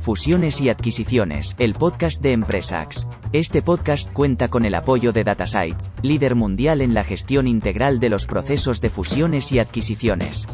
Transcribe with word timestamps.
Fusiones 0.00 0.60
y 0.60 0.70
Adquisiciones, 0.70 1.54
el 1.58 1.74
podcast 1.74 2.22
de 2.22 2.32
Empresax. 2.32 3.06
Este 3.32 3.62
podcast 3.62 4.10
cuenta 4.12 4.48
con 4.48 4.64
el 4.64 4.74
apoyo 4.74 5.12
de 5.12 5.24
Datasite, 5.24 5.76
líder 6.02 6.34
mundial 6.34 6.80
en 6.80 6.94
la 6.94 7.04
gestión 7.04 7.46
integral 7.46 8.00
de 8.00 8.08
los 8.08 8.26
procesos 8.26 8.80
de 8.80 8.90
fusiones 8.90 9.52
y 9.52 9.58
adquisiciones. 9.58 10.46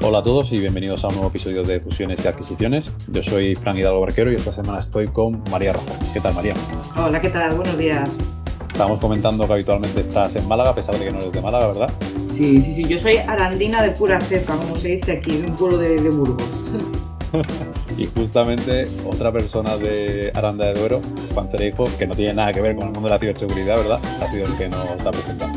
Hola 0.00 0.18
a 0.18 0.22
todos 0.22 0.52
y 0.52 0.60
bienvenidos 0.60 1.02
a 1.02 1.08
un 1.08 1.14
nuevo 1.14 1.28
episodio 1.28 1.64
de 1.64 1.80
Fusiones 1.80 2.24
y 2.24 2.28
Adquisiciones. 2.28 2.92
Yo 3.08 3.22
soy 3.22 3.56
Fran 3.56 3.76
Hidalgo 3.76 4.00
Barquero 4.02 4.30
y 4.30 4.36
esta 4.36 4.52
semana 4.52 4.78
estoy 4.78 5.08
con 5.08 5.42
María 5.50 5.72
Rojo. 5.72 5.86
¿Qué 6.12 6.20
tal, 6.20 6.34
María? 6.34 6.54
Hola, 6.96 7.20
¿qué 7.20 7.30
tal? 7.30 7.56
Buenos 7.56 7.76
días. 7.76 8.08
Estábamos 8.70 9.00
comentando 9.00 9.44
que 9.46 9.54
habitualmente 9.54 10.02
estás 10.02 10.36
en 10.36 10.46
Málaga, 10.46 10.70
a 10.70 10.74
pesar 10.74 10.96
de 10.96 11.06
que 11.06 11.10
no 11.10 11.18
eres 11.18 11.32
de 11.32 11.40
Málaga, 11.40 11.68
¿verdad? 11.68 11.90
Sí, 12.32 12.62
sí, 12.62 12.74
sí. 12.76 12.84
Yo 12.84 12.98
soy 12.98 13.16
arandina 13.16 13.82
de 13.82 13.90
pura 13.90 14.20
cepa, 14.20 14.56
como 14.56 14.76
se 14.76 14.88
dice 14.88 15.12
aquí, 15.12 15.38
de 15.38 15.48
un 15.48 15.56
pueblo 15.56 15.78
de, 15.78 16.00
de 16.00 16.10
Burgos. 16.10 16.44
y 17.98 18.06
justamente 18.06 18.86
otra 19.04 19.32
persona 19.32 19.76
de 19.76 20.30
Aranda 20.34 20.66
de 20.66 20.78
Duero, 20.78 21.00
Juan 21.34 21.50
Cereijo, 21.50 21.84
que 21.98 22.06
no 22.06 22.14
tiene 22.14 22.32
nada 22.32 22.52
que 22.52 22.60
ver 22.60 22.76
con 22.76 22.86
el 22.86 22.92
mundo 22.92 23.08
de 23.08 23.14
la 23.14 23.18
ciberseguridad, 23.18 23.76
¿verdad? 23.76 24.00
Ha 24.22 24.30
sido 24.30 24.46
el 24.46 24.56
que 24.56 24.68
nos 24.68 24.88
ha 24.88 25.10
presentado. 25.10 25.52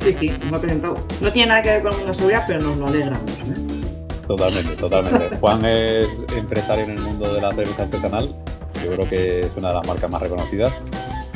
Sí, 0.00 0.12
sí, 0.12 0.32
nos 0.44 0.54
ha 0.54 0.60
presentado. 0.60 0.98
No 1.20 1.30
tiene 1.32 1.48
nada 1.48 1.62
que 1.62 1.68
ver 1.68 1.82
con 1.82 1.92
el 1.92 1.98
mundo 1.98 2.06
de 2.06 2.12
la 2.12 2.14
seguridad, 2.14 2.44
pero 2.46 2.60
nos 2.60 2.78
lo 2.78 2.86
alegramos. 2.86 3.30
¿eh? 3.30 4.24
Totalmente, 4.26 4.76
totalmente. 4.76 5.36
Juan 5.40 5.64
es 5.66 6.08
empresario 6.36 6.84
en 6.84 6.90
el 6.92 7.00
mundo 7.00 7.34
de 7.34 7.40
la 7.42 7.52
cerveza 7.52 7.82
artesanal. 7.82 8.34
Yo 8.82 8.92
creo 8.92 9.08
que 9.08 9.40
es 9.40 9.56
una 9.56 9.68
de 9.68 9.74
las 9.74 9.86
marcas 9.86 10.10
más 10.10 10.22
reconocidas. 10.22 10.72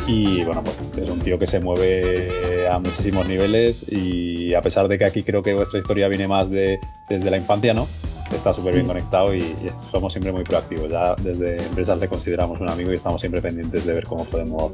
Y 0.06 0.42
bueno, 0.44 0.62
pues 0.62 0.78
es 0.96 1.10
un 1.10 1.20
tío 1.20 1.38
que 1.38 1.46
se 1.46 1.60
mueve 1.60 2.66
a 2.66 2.78
muchísimos 2.78 3.26
niveles 3.28 3.84
y 3.88 4.54
a 4.54 4.62
pesar 4.62 4.88
de 4.88 4.98
que 4.98 5.04
aquí 5.04 5.22
creo 5.22 5.42
que 5.42 5.54
vuestra 5.54 5.78
historia 5.78 6.08
viene 6.08 6.26
más 6.26 6.48
de, 6.48 6.80
desde 7.08 7.30
la 7.30 7.36
infancia, 7.36 7.74
¿no? 7.74 7.86
Está 8.32 8.52
súper 8.52 8.74
bien 8.74 8.86
conectado 8.86 9.34
y, 9.34 9.54
somos 9.90 10.12
siempre 10.12 10.32
muy 10.32 10.44
proactivos. 10.44 10.90
Ya 10.90 11.14
desde 11.16 11.62
empresas 11.62 11.98
te 11.98 12.08
consideramos 12.08 12.60
un 12.60 12.70
amigo 12.70 12.92
y 12.92 12.94
estamos 12.94 13.20
siempre 13.20 13.42
pendientes 13.42 13.84
de 13.84 13.94
ver 13.94 14.04
cómo 14.04 14.24
podemos 14.24 14.72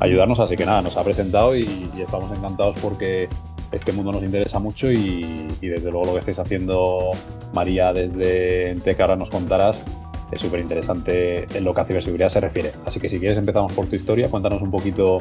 ayudarnos. 0.00 0.40
Así 0.40 0.56
que 0.56 0.66
nada, 0.66 0.82
nos 0.82 0.96
ha 0.96 1.04
presentado 1.04 1.56
y, 1.56 1.90
estamos 1.98 2.30
encantados 2.36 2.78
porque 2.80 3.28
este 3.72 3.92
mundo 3.92 4.12
nos 4.12 4.22
interesa 4.22 4.58
mucho 4.58 4.90
y, 4.90 5.48
desde 5.60 5.90
luego 5.90 6.06
lo 6.06 6.12
que 6.12 6.18
estáis 6.18 6.38
haciendo, 6.38 7.10
María, 7.54 7.92
desde 7.92 8.76
que 8.82 9.02
ahora 9.02 9.16
nos 9.16 9.30
contarás, 9.30 9.82
es 10.30 10.40
súper 10.40 10.60
interesante 10.60 11.46
en 11.56 11.64
lo 11.64 11.74
que 11.74 11.80
a 11.80 11.84
ciberseguridad 11.84 12.28
se 12.28 12.40
refiere. 12.40 12.72
Así 12.86 13.00
que 13.00 13.08
si 13.08 13.18
quieres 13.18 13.38
empezamos 13.38 13.72
por 13.72 13.86
tu 13.86 13.96
historia, 13.96 14.28
cuéntanos 14.28 14.62
un 14.62 14.70
poquito 14.70 15.20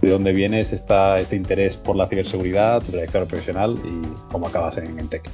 de 0.00 0.10
dónde 0.10 0.32
vienes 0.32 0.72
esta, 0.72 1.16
este 1.16 1.36
interés 1.36 1.76
por 1.76 1.96
la 1.96 2.06
ciberseguridad, 2.06 2.82
tu 2.82 2.90
trayectoria 2.90 3.26
profesional 3.26 3.78
y 3.84 4.30
cómo 4.30 4.48
acabas 4.48 4.76
en, 4.78 4.98
en 4.98 5.08
Tech. 5.08 5.30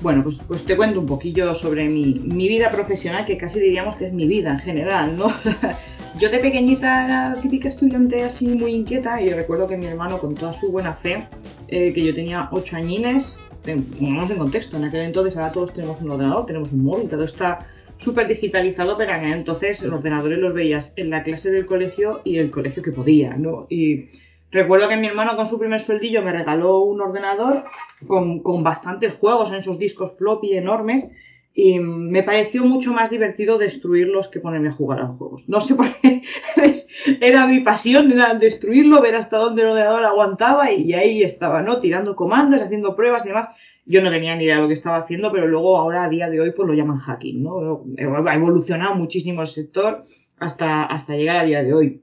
Bueno, 0.00 0.22
pues, 0.22 0.40
pues, 0.46 0.64
te 0.64 0.76
cuento 0.76 1.00
un 1.00 1.06
poquillo 1.06 1.54
sobre 1.54 1.88
mi, 1.88 2.12
vida 2.48 2.68
profesional, 2.70 3.24
que 3.24 3.36
casi 3.36 3.60
diríamos 3.60 3.96
que 3.96 4.06
es 4.06 4.12
mi 4.12 4.26
vida 4.26 4.52
en 4.52 4.58
general, 4.58 5.16
¿no? 5.16 5.32
yo 6.18 6.28
de 6.28 6.38
pequeñita 6.38 7.04
era 7.04 7.40
típica 7.40 7.68
estudiante 7.68 8.22
así 8.22 8.48
muy 8.48 8.74
inquieta 8.74 9.20
y 9.20 9.30
recuerdo 9.30 9.66
que 9.66 9.76
mi 9.76 9.86
hermano, 9.86 10.18
con 10.18 10.34
toda 10.34 10.52
su 10.52 10.70
buena 10.70 10.92
fe, 10.92 11.26
eh, 11.68 11.92
que 11.92 12.04
yo 12.04 12.14
tenía 12.14 12.48
ocho 12.52 12.76
añines, 12.76 13.38
pongamos 13.98 14.30
en 14.30 14.38
contexto, 14.38 14.76
en 14.76 14.84
aquel 14.84 15.02
entonces 15.02 15.36
ahora 15.36 15.52
todos 15.52 15.72
tenemos 15.72 16.00
un 16.00 16.10
ordenador, 16.10 16.46
tenemos 16.46 16.72
un 16.72 16.84
móvil, 16.84 17.08
todo 17.08 17.24
está 17.24 17.66
súper 17.96 18.26
digitalizado, 18.28 18.96
pero 18.96 19.12
en 19.14 19.24
entonces 19.24 19.82
los 19.82 19.92
ordenadores 19.92 20.38
los 20.38 20.52
veías 20.52 20.92
en 20.96 21.10
la 21.10 21.22
clase 21.22 21.50
del 21.50 21.66
colegio 21.66 22.20
y 22.24 22.38
el 22.38 22.50
colegio 22.50 22.82
que 22.82 22.92
podía, 22.92 23.36
¿no? 23.36 23.66
Y 23.70 24.08
recuerdo 24.50 24.88
que 24.88 24.96
mi 24.96 25.06
hermano 25.06 25.36
con 25.36 25.46
su 25.46 25.58
primer 25.58 25.80
sueldillo 25.80 26.22
me 26.22 26.32
regaló 26.32 26.80
un 26.80 27.00
ordenador 27.00 27.64
con, 28.06 28.40
con 28.40 28.62
bastantes 28.62 29.14
juegos 29.14 29.50
en 29.50 29.56
esos 29.56 29.78
discos 29.78 30.16
floppy 30.18 30.56
enormes 30.56 31.10
y 31.54 31.78
me 31.78 32.22
pareció 32.22 32.64
mucho 32.64 32.92
más 32.92 33.10
divertido 33.10 33.58
destruirlos 33.58 34.28
que 34.28 34.40
ponerme 34.40 34.68
a 34.68 34.72
jugar 34.72 35.00
a 35.00 35.02
los 35.08 35.18
juegos. 35.18 35.48
No 35.48 35.60
sé 35.60 35.74
por 35.74 35.94
qué, 36.00 36.22
era 37.20 37.46
mi 37.46 37.60
pasión, 37.60 38.10
era 38.10 38.34
destruirlo, 38.34 39.02
ver 39.02 39.16
hasta 39.16 39.36
dónde 39.36 39.62
el 39.62 39.68
ordenador 39.68 40.04
aguantaba 40.04 40.72
y 40.72 40.94
ahí 40.94 41.22
estaba, 41.22 41.60
¿no? 41.60 41.80
Tirando 41.80 42.16
comandos, 42.16 42.62
haciendo 42.62 42.96
pruebas 42.96 43.26
y 43.26 43.28
demás. 43.28 43.48
Yo 43.84 44.00
no 44.00 44.10
tenía 44.10 44.36
ni 44.36 44.44
idea 44.44 44.56
de 44.56 44.62
lo 44.62 44.68
que 44.68 44.74
estaba 44.74 44.98
haciendo, 44.98 45.30
pero 45.32 45.46
luego 45.46 45.76
ahora 45.76 46.04
a 46.04 46.08
día 46.08 46.30
de 46.30 46.40
hoy 46.40 46.52
pues 46.52 46.66
lo 46.66 46.74
llaman 46.74 46.98
hacking, 46.98 47.42
¿no? 47.42 47.84
Ha 47.98 48.34
evolucionado 48.34 48.94
muchísimo 48.94 49.42
el 49.42 49.48
sector 49.48 50.04
hasta, 50.38 50.84
hasta 50.84 51.16
llegar 51.16 51.36
a 51.36 51.44
día 51.44 51.62
de 51.62 51.74
hoy. 51.74 52.02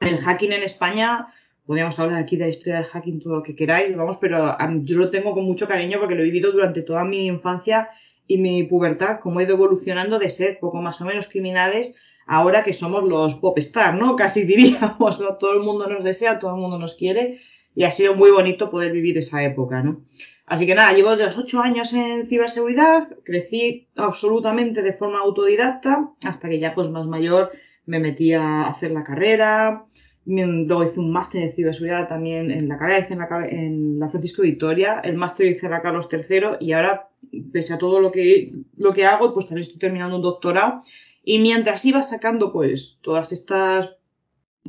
El 0.00 0.18
hacking 0.18 0.52
en 0.52 0.62
España, 0.62 1.28
podríamos 1.68 1.98
hablar 1.98 2.22
aquí 2.22 2.38
de 2.38 2.44
la 2.44 2.48
historia 2.48 2.76
del 2.76 2.86
hacking, 2.86 3.20
todo 3.20 3.34
lo 3.36 3.42
que 3.42 3.54
queráis, 3.54 3.94
vamos, 3.94 4.16
pero 4.16 4.56
yo 4.84 4.96
lo 4.96 5.10
tengo 5.10 5.34
con 5.34 5.44
mucho 5.44 5.68
cariño 5.68 5.98
porque 5.98 6.14
lo 6.14 6.22
he 6.22 6.24
vivido 6.24 6.50
durante 6.50 6.80
toda 6.80 7.04
mi 7.04 7.26
infancia 7.26 7.90
y 8.26 8.38
mi 8.38 8.62
pubertad, 8.62 9.20
como 9.20 9.38
he 9.38 9.44
ido 9.44 9.52
evolucionando 9.52 10.18
de 10.18 10.30
ser 10.30 10.58
poco 10.60 10.80
más 10.80 10.98
o 11.02 11.04
menos 11.04 11.28
criminales 11.28 11.94
ahora 12.26 12.62
que 12.62 12.72
somos 12.72 13.04
los 13.04 13.34
pop 13.34 13.58
star, 13.58 13.94
¿no? 13.96 14.16
Casi 14.16 14.44
diríamos, 14.46 15.20
¿no? 15.20 15.36
Todo 15.36 15.52
el 15.52 15.60
mundo 15.60 15.86
nos 15.86 16.04
desea, 16.04 16.38
todo 16.38 16.54
el 16.54 16.60
mundo 16.62 16.78
nos 16.78 16.94
quiere 16.94 17.42
y 17.74 17.84
ha 17.84 17.90
sido 17.90 18.14
muy 18.14 18.30
bonito 18.30 18.70
poder 18.70 18.90
vivir 18.90 19.18
esa 19.18 19.44
época, 19.44 19.82
¿no? 19.82 20.00
Así 20.46 20.64
que 20.64 20.74
nada, 20.74 20.94
llevo 20.94 21.14
los 21.16 21.36
ocho 21.36 21.60
años 21.60 21.92
en 21.92 22.24
ciberseguridad, 22.24 23.08
crecí 23.24 23.88
absolutamente 23.94 24.80
de 24.80 24.94
forma 24.94 25.20
autodidacta, 25.20 26.12
hasta 26.24 26.48
que 26.48 26.60
ya 26.60 26.74
pues 26.74 26.88
más 26.88 27.06
mayor 27.06 27.52
me 27.84 28.00
metí 28.00 28.32
a 28.32 28.68
hacer 28.68 28.92
la 28.92 29.04
carrera, 29.04 29.84
luego 30.28 30.84
hice 30.84 31.00
un 31.00 31.10
máster 31.10 31.42
de 31.42 31.52
ciberseguridad 31.52 32.06
también 32.06 32.50
en 32.50 32.68
la 32.68 32.76
carrera, 32.78 33.00
hice 33.00 33.14
en 33.14 33.18
la, 33.18 33.46
en 33.48 33.98
la 33.98 34.10
Francisco 34.10 34.42
Victoria, 34.42 35.00
el 35.00 35.16
máster 35.16 35.46
hice 35.46 35.66
en 35.66 35.72
la 35.72 35.82
Carlos 35.82 36.08
III 36.12 36.58
y 36.60 36.72
ahora, 36.72 37.08
pese 37.52 37.72
a 37.72 37.78
todo 37.78 38.00
lo 38.00 38.12
que, 38.12 38.50
lo 38.76 38.92
que 38.92 39.06
hago, 39.06 39.32
pues 39.32 39.46
también 39.46 39.62
estoy 39.62 39.78
terminando 39.78 40.16
un 40.16 40.22
doctorado 40.22 40.82
y 41.24 41.38
mientras 41.38 41.84
iba 41.84 42.02
sacando 42.02 42.52
pues 42.52 42.98
todas 43.00 43.32
estas 43.32 43.96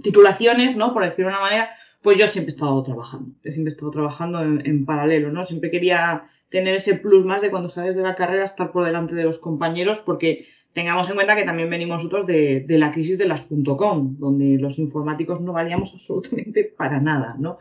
titulaciones, 0.02 0.78
¿no? 0.78 0.94
Por 0.94 1.03
decirlo 1.03 1.30
de 1.30 1.36
una 1.36 1.42
manera, 1.42 1.70
pues 2.02 2.18
yo 2.18 2.28
siempre 2.28 2.52
he 2.52 2.56
estado 2.56 2.81
trabajando, 2.84 3.36
siempre 3.44 3.72
he 3.72 3.76
estado 3.76 3.91
trabajando 3.91 4.41
en, 4.41 4.86
paralelo, 4.86 5.31
¿no? 5.31 5.44
Siempre 5.44 5.72
quería 5.72 6.24
tener 6.50 6.76
ese 6.76 6.96
plus 6.96 7.26
más 7.26 7.41
de 7.41 7.52
cuando 7.52 7.70
sales 7.70 7.96
de 7.96 8.02
la 8.02 8.16
carrera 8.16 8.46
estar 8.46 8.72
por 8.72 8.86
delante 8.86 9.14
de 9.14 9.24
los 9.24 9.40
compañeros 9.40 10.00
porque 10.00 10.47
tengamos 10.74 11.09
en 11.09 11.16
cuenta 11.16 11.35
que 11.35 11.44
también 11.44 11.69
venimos 11.69 11.97
nosotros 11.97 12.28
de, 12.28 12.66
la 12.68 12.91
crisis 12.91 13.18
de 13.18 13.28
las 13.28 13.47
.com, 13.78 14.18
donde 14.18 14.57
los 14.57 14.80
informáticos 14.80 15.41
no 15.41 15.53
valíamos 15.53 15.94
absolutamente 15.96 16.63
para 16.63 17.00
nada, 17.00 17.35
¿no? 17.40 17.57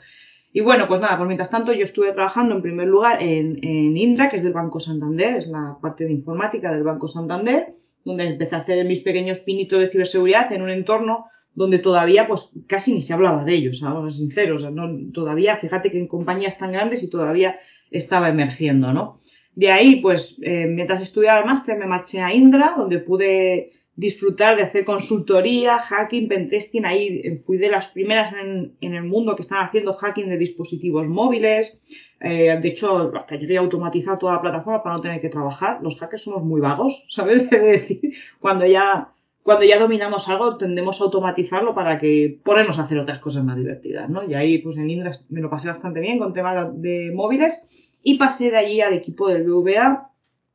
Y 0.50 0.60
bueno, 0.60 0.88
pues 0.88 1.00
nada, 1.00 1.16
pues 1.18 1.26
mientras 1.26 1.50
tanto 1.50 1.72
yo 1.74 1.84
estuve 1.84 2.12
trabajando 2.12 2.56
en 2.56 2.62
primer 2.62 2.88
lugar 2.88 3.22
en, 3.22 3.58
en 3.62 3.96
Indra, 3.96 4.30
que 4.30 4.36
es 4.36 4.42
del 4.42 4.54
Banco 4.54 4.80
Santander, 4.80 5.36
es 5.36 5.46
la 5.46 5.78
parte 5.80 6.04
de 6.04 6.12
informática 6.12 6.72
del 6.72 6.84
Banco 6.84 7.06
Santander, 7.06 7.74
donde 8.04 8.24
empecé 8.24 8.54
a 8.54 8.58
hacer 8.58 8.84
mis 8.86 9.00
pequeños 9.00 9.40
pinitos 9.40 9.78
de 9.78 9.90
ciberseguridad 9.90 10.50
en 10.52 10.62
un 10.62 10.70
entorno 10.70 11.26
donde 11.54 11.78
todavía 11.80 12.26
pues 12.26 12.52
casi 12.66 12.94
ni 12.94 13.02
se 13.02 13.12
hablaba 13.12 13.44
de 13.44 13.52
ellos, 13.52 13.80
vamos 13.82 14.14
a 14.14 14.16
ser 14.16 14.26
sinceros, 14.26 14.62
¿no? 14.72 15.12
todavía, 15.12 15.56
fíjate 15.56 15.90
que 15.90 15.98
en 15.98 16.06
compañías 16.06 16.56
tan 16.56 16.72
grandes 16.72 17.02
y 17.02 17.10
todavía 17.10 17.58
estaba 17.90 18.28
emergiendo, 18.28 18.92
¿no? 18.92 19.18
De 19.58 19.72
ahí, 19.72 19.96
pues, 19.96 20.38
eh, 20.42 20.66
mientras 20.68 21.02
estudiaba 21.02 21.40
el 21.40 21.46
máster 21.46 21.76
me 21.76 21.84
marché 21.84 22.20
a 22.20 22.32
Indra, 22.32 22.74
donde 22.76 23.00
pude 23.00 23.72
disfrutar 23.96 24.56
de 24.56 24.62
hacer 24.62 24.84
consultoría, 24.84 25.80
hacking, 25.80 26.28
pentesting, 26.28 26.86
ahí 26.86 27.22
eh, 27.24 27.36
fui 27.36 27.56
de 27.56 27.68
las 27.68 27.88
primeras 27.88 28.32
en, 28.34 28.76
el 28.80 29.02
mundo 29.02 29.34
que 29.34 29.42
están 29.42 29.64
haciendo 29.64 29.94
hacking 29.94 30.28
de 30.28 30.38
dispositivos 30.38 31.08
móviles, 31.08 31.82
eh, 32.20 32.56
de 32.62 32.68
hecho, 32.68 33.10
hasta 33.16 33.34
llegué 33.34 33.56
a 33.56 33.62
automatizar 33.62 34.16
toda 34.16 34.34
la 34.34 34.42
plataforma 34.42 34.80
para 34.80 34.94
no 34.94 35.00
tener 35.00 35.20
que 35.20 35.28
trabajar. 35.28 35.80
Los 35.82 35.98
hackers 35.98 36.22
somos 36.22 36.44
muy 36.44 36.60
vagos, 36.60 37.04
¿sabes? 37.10 37.42
Es 37.50 37.50
decir, 37.50 38.12
cuando 38.38 38.64
ya 38.64 39.08
cuando 39.42 39.64
ya 39.64 39.78
dominamos 39.80 40.28
algo 40.28 40.56
tendemos 40.56 41.00
a 41.00 41.04
automatizarlo 41.04 41.74
para 41.74 41.98
que 41.98 42.38
ponernos 42.44 42.78
a 42.78 42.82
hacer 42.82 42.98
otras 42.98 43.18
cosas 43.18 43.42
más 43.42 43.56
divertidas, 43.56 44.08
¿no? 44.08 44.22
Y 44.22 44.34
ahí 44.34 44.58
pues 44.58 44.76
en 44.76 44.88
Indra 44.88 45.10
me 45.30 45.40
lo 45.40 45.50
pasé 45.50 45.66
bastante 45.66 45.98
bien 45.98 46.18
con 46.20 46.32
temas 46.32 46.80
de 46.80 47.10
móviles 47.12 47.87
y 48.02 48.18
pasé 48.18 48.50
de 48.50 48.56
allí 48.56 48.80
al 48.80 48.94
equipo 48.94 49.28
del 49.28 49.44
BVA 49.44 50.10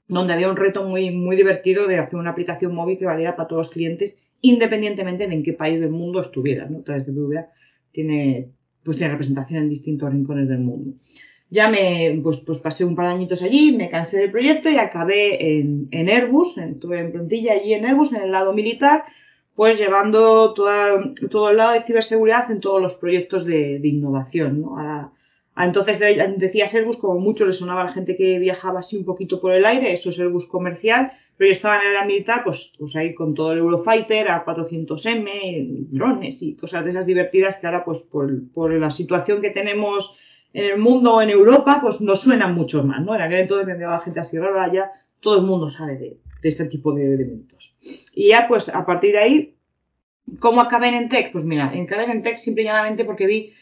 donde 0.08 0.34
había 0.34 0.50
un 0.50 0.58
reto 0.58 0.84
muy, 0.84 1.12
muy 1.12 1.36
divertido 1.36 1.88
de 1.88 1.98
hacer 1.98 2.20
una 2.20 2.32
aplicación 2.32 2.76
móvil 2.76 2.98
que 2.98 3.06
valiera 3.06 3.36
para 3.36 3.48
todos 3.48 3.68
los 3.68 3.74
clientes 3.74 4.20
independientemente 4.42 5.28
de 5.28 5.34
en 5.34 5.44
qué 5.44 5.54
país 5.54 5.80
del 5.80 5.92
mundo 5.92 6.20
estuvieran, 6.20 6.74
¿no? 6.74 6.82
Través 6.82 7.06
de 7.06 7.14
BVA 7.14 7.48
tiene, 7.94 8.50
pues 8.84 8.98
tiene 8.98 9.14
representación 9.14 9.64
en 9.64 9.70
distintos 9.70 10.12
rincones 10.12 10.50
del 10.50 10.60
mundo 10.60 10.96
ya 11.54 11.70
me, 11.70 12.20
pues, 12.24 12.42
pues 12.44 12.60
pasé 12.60 12.84
un 12.84 12.96
par 12.96 13.06
de 13.06 13.14
añitos 13.14 13.44
allí, 13.44 13.74
me 13.74 13.92
cansé 13.92 14.18
del 14.18 14.32
proyecto 14.32 14.70
y 14.70 14.78
acabé 14.78 15.60
en, 15.60 15.88
en 15.92 16.10
Airbus, 16.10 16.58
estuve 16.58 17.00
en 17.00 17.12
plantilla 17.12 17.54
allí 17.54 17.76
en 17.76 17.86
Airbus, 17.86 18.12
en 18.14 18.24
el 18.24 18.32
lado 18.32 18.54
militar, 18.54 19.04
pues 19.54 19.78
llevando 19.78 20.52
toda, 20.56 21.14
todo 21.30 21.52
el 21.52 21.58
lado 21.58 21.74
de 21.74 21.82
ciberseguridad 21.82 22.50
en 22.50 22.60
todos 22.60 22.82
los 22.82 22.96
proyectos 22.96 23.46
de, 23.46 23.78
de 23.78 23.88
innovación, 23.88 24.62
¿no? 24.62 25.13
Entonces 25.58 26.00
decía 26.38 26.66
Airbus, 26.66 26.98
como 26.98 27.20
mucho 27.20 27.46
le 27.46 27.54
sonaba 27.54 27.82
a 27.82 27.86
la 27.86 27.92
gente 27.92 28.16
que 28.16 28.40
viajaba 28.40 28.80
así 28.80 28.98
un 28.98 29.06
poquito 29.06 29.40
por 29.40 29.54
el 29.54 29.66
aire, 29.66 29.94
eso 29.94 30.10
es 30.10 30.20
Airbus 30.20 30.48
comercial, 30.48 31.12
pero 31.38 31.50
yo 31.50 31.52
estaba 31.52 31.82
en 31.82 32.02
el 32.02 32.08
militar, 32.08 32.44
pues, 32.44 32.74
pues 32.78 32.96
ahí 32.96 33.14
con 33.14 33.34
todo 33.34 33.54
el 33.54 33.60
Eurofighter, 33.60 34.28
A400M, 34.28 35.88
drones 35.90 36.42
y 36.42 36.56
cosas 36.56 36.84
de 36.84 36.92
esas 36.92 37.06
divertidas 37.06 37.58
que 37.58 37.68
ahora, 37.68 37.84
pues 37.84 38.02
por, 38.02 38.32
por 38.52 38.72
la 38.72 38.92
situación 38.92 39.42
que 39.42 39.50
tenemos 39.50 40.18
en 40.54 40.66
el 40.66 40.78
mundo 40.78 41.16
o 41.16 41.22
en 41.22 41.30
Europa, 41.30 41.80
pues 41.82 42.02
nos 42.02 42.22
suenan 42.22 42.54
mucho 42.54 42.84
más, 42.84 43.04
¿no? 43.04 43.16
En 43.16 43.22
aquel 43.22 43.40
entonces 43.40 43.66
me 43.66 43.74
enviaba 43.74 44.00
gente 44.02 44.20
así 44.20 44.38
rara, 44.38 44.72
ya 44.72 44.92
todo 45.20 45.38
el 45.38 45.46
mundo 45.46 45.70
sabe 45.70 45.98
de, 45.98 46.18
de 46.42 46.50
este 46.50 46.66
tipo 46.66 46.94
de 46.94 47.14
elementos. 47.14 47.74
Y 48.14 48.30
ya 48.30 48.48
pues 48.48 48.70
a 48.70 48.86
partir 48.86 49.14
de 49.14 49.20
ahí, 49.20 49.56
¿cómo 50.40 50.62
acabé 50.62 50.90
en 50.90 50.96
Entec? 50.96 51.32
Pues 51.32 51.46
mira, 51.46 51.72
en 51.74 51.88
Entec 51.90 52.38
simple 52.38 52.64
y 52.64 52.66
llanamente 52.66 53.06
porque 53.06 53.26
vi 53.26 53.54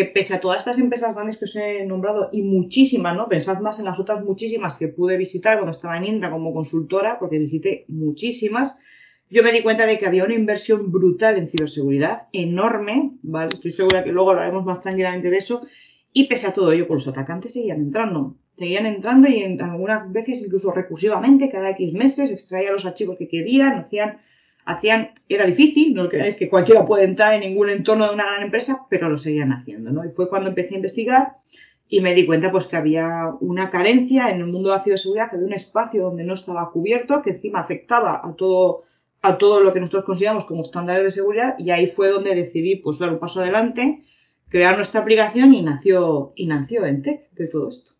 que 0.00 0.06
pese 0.06 0.32
a 0.34 0.40
todas 0.40 0.60
estas 0.60 0.78
empresas 0.78 1.14
grandes 1.14 1.36
que 1.36 1.44
os 1.44 1.54
he 1.56 1.84
nombrado 1.84 2.30
y 2.32 2.40
muchísimas, 2.42 3.14
¿no? 3.14 3.28
Pensad 3.28 3.60
más 3.60 3.80
en 3.80 3.84
las 3.84 3.98
otras 3.98 4.24
muchísimas 4.24 4.76
que 4.76 4.88
pude 4.88 5.18
visitar 5.18 5.58
cuando 5.58 5.72
estaba 5.72 5.98
en 5.98 6.06
Indra 6.06 6.30
como 6.30 6.54
consultora, 6.54 7.18
porque 7.18 7.38
visité 7.38 7.84
muchísimas, 7.88 8.80
yo 9.28 9.42
me 9.42 9.52
di 9.52 9.62
cuenta 9.62 9.84
de 9.84 9.98
que 9.98 10.06
había 10.06 10.24
una 10.24 10.32
inversión 10.32 10.90
brutal 10.90 11.36
en 11.36 11.48
ciberseguridad, 11.48 12.28
enorme, 12.32 13.18
¿vale? 13.22 13.50
Estoy 13.52 13.72
segura 13.72 14.02
que 14.02 14.10
luego 14.10 14.30
hablaremos 14.30 14.64
más 14.64 14.80
tranquilamente 14.80 15.28
de 15.28 15.36
eso, 15.36 15.66
y 16.14 16.28
pese 16.28 16.46
a 16.46 16.54
todo 16.54 16.72
ello, 16.72 16.88
pues 16.88 17.04
los 17.04 17.14
atacantes 17.14 17.52
seguían 17.52 17.82
entrando. 17.82 18.36
Seguían 18.56 18.86
entrando 18.86 19.28
y 19.28 19.42
en 19.42 19.60
algunas 19.60 20.10
veces 20.10 20.42
incluso 20.42 20.72
recursivamente, 20.72 21.50
cada 21.50 21.72
X 21.72 21.92
meses, 21.92 22.30
extraían 22.30 22.72
los 22.72 22.86
archivos 22.86 23.18
que 23.18 23.28
querían, 23.28 23.74
hacían 23.74 24.18
hacían, 24.70 25.10
era 25.28 25.46
difícil, 25.46 25.94
no 25.94 26.08
creáis 26.08 26.36
que 26.36 26.48
cualquiera 26.48 26.86
puede 26.86 27.04
entrar 27.04 27.34
en 27.34 27.40
ningún 27.40 27.70
entorno 27.70 28.06
de 28.06 28.14
una 28.14 28.24
gran 28.24 28.42
empresa, 28.42 28.86
pero 28.88 29.08
lo 29.08 29.18
seguían 29.18 29.52
haciendo, 29.52 29.90
¿no? 29.90 30.04
Y 30.04 30.10
fue 30.10 30.28
cuando 30.28 30.48
empecé 30.48 30.74
a 30.74 30.76
investigar 30.76 31.32
y 31.88 32.00
me 32.00 32.14
di 32.14 32.24
cuenta 32.24 32.52
pues 32.52 32.66
que 32.66 32.76
había 32.76 33.34
una 33.40 33.68
carencia 33.68 34.30
en 34.30 34.38
el 34.38 34.46
mundo 34.46 34.70
de 34.70 34.76
la 34.76 34.82
ciberseguridad, 34.82 35.28
había 35.32 35.46
un 35.46 35.52
espacio 35.52 36.04
donde 36.04 36.24
no 36.24 36.34
estaba 36.34 36.70
cubierto, 36.70 37.20
que 37.22 37.30
encima 37.30 37.60
afectaba 37.60 38.20
a 38.22 38.34
todo, 38.36 38.84
a 39.22 39.38
todo 39.38 39.60
lo 39.60 39.72
que 39.72 39.80
nosotros 39.80 40.04
consideramos 40.04 40.44
como 40.44 40.62
estándares 40.62 41.02
de 41.02 41.10
seguridad, 41.10 41.56
y 41.58 41.70
ahí 41.70 41.88
fue 41.88 42.08
donde 42.08 42.34
decidí 42.34 42.76
pues 42.76 42.98
dar 42.98 43.10
un 43.10 43.18
paso 43.18 43.40
adelante, 43.40 44.02
crear 44.48 44.76
nuestra 44.76 45.00
aplicación 45.00 45.52
y 45.52 45.62
nació, 45.62 46.32
y 46.36 46.46
nació 46.46 46.86
Entec 46.86 47.30
de 47.32 47.48
todo 47.48 47.68
esto. 47.68 47.92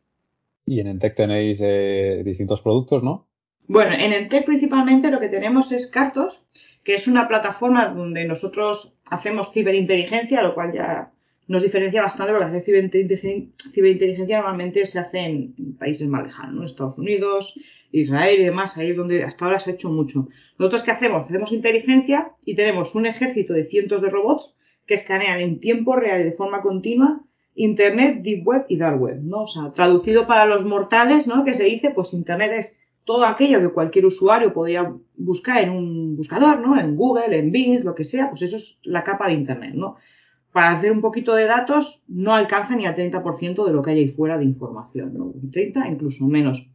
Y 0.66 0.78
en 0.78 0.86
Entec 0.86 1.16
tenéis 1.16 1.60
eh, 1.64 2.22
distintos 2.24 2.62
productos, 2.62 3.02
¿no? 3.02 3.29
Bueno, 3.70 3.92
en 3.92 4.12
Entec 4.12 4.46
principalmente 4.46 5.12
lo 5.12 5.20
que 5.20 5.28
tenemos 5.28 5.70
es 5.70 5.88
Cartos, 5.88 6.44
que 6.82 6.94
es 6.94 7.06
una 7.06 7.28
plataforma 7.28 7.86
donde 7.86 8.24
nosotros 8.24 8.98
hacemos 9.08 9.52
ciberinteligencia, 9.52 10.42
lo 10.42 10.54
cual 10.54 10.72
ya 10.72 11.12
nos 11.46 11.62
diferencia 11.62 12.02
bastante 12.02 12.32
porque 12.32 12.46
hacer 12.46 12.64
ciberinteligencia, 12.64 14.38
normalmente 14.38 14.84
se 14.86 14.98
hace 14.98 15.20
en, 15.20 15.76
países 15.78 16.08
más 16.08 16.24
lejanos, 16.24 16.54
¿no? 16.56 16.66
Estados 16.66 16.98
Unidos, 16.98 17.60
Israel 17.92 18.40
y 18.40 18.44
demás, 18.46 18.76
ahí 18.76 18.90
es 18.90 18.96
donde 18.96 19.22
hasta 19.22 19.44
ahora 19.44 19.60
se 19.60 19.70
ha 19.70 19.74
hecho 19.74 19.88
mucho. 19.88 20.26
Nosotros 20.58 20.82
qué 20.82 20.90
hacemos? 20.90 21.28
Hacemos 21.28 21.52
inteligencia 21.52 22.32
y 22.44 22.56
tenemos 22.56 22.96
un 22.96 23.06
ejército 23.06 23.52
de 23.52 23.62
cientos 23.62 24.02
de 24.02 24.10
robots 24.10 24.52
que 24.84 24.94
escanean 24.94 25.40
en 25.40 25.60
tiempo 25.60 25.94
real 25.94 26.22
y 26.22 26.24
de 26.24 26.32
forma 26.32 26.60
continua 26.60 27.22
Internet, 27.54 28.22
Deep 28.22 28.44
Web 28.44 28.64
y 28.68 28.78
Dark 28.78 29.00
Web, 29.00 29.20
¿no? 29.22 29.42
O 29.42 29.46
sea, 29.46 29.70
traducido 29.70 30.26
para 30.26 30.46
los 30.46 30.64
mortales, 30.64 31.28
¿no? 31.28 31.44
Que 31.44 31.54
se 31.54 31.64
dice, 31.64 31.90
pues 31.90 32.12
Internet 32.14 32.50
es 32.52 32.79
todo 33.04 33.24
aquello 33.24 33.60
que 33.60 33.70
cualquier 33.70 34.06
usuario 34.06 34.52
podría 34.52 34.92
buscar 35.16 35.62
en 35.62 35.70
un 35.70 36.16
buscador, 36.16 36.60
¿no? 36.60 36.78
En 36.78 36.96
Google, 36.96 37.38
en 37.38 37.50
Bing, 37.50 37.84
lo 37.84 37.94
que 37.94 38.04
sea, 38.04 38.28
pues 38.28 38.42
eso 38.42 38.56
es 38.56 38.78
la 38.82 39.04
capa 39.04 39.26
de 39.28 39.34
Internet, 39.34 39.74
¿no? 39.74 39.96
Para 40.52 40.72
hacer 40.72 40.92
un 40.92 41.00
poquito 41.00 41.34
de 41.34 41.44
datos 41.44 42.02
no 42.08 42.34
alcanza 42.34 42.74
ni 42.74 42.86
al 42.86 42.94
30% 42.94 43.64
de 43.64 43.72
lo 43.72 43.82
que 43.82 43.90
hay 43.92 43.98
ahí 43.98 44.08
fuera 44.08 44.36
de 44.38 44.44
información, 44.44 45.14
¿no? 45.16 45.32
30, 45.50 45.88
incluso 45.88 46.26
menos. 46.26 46.66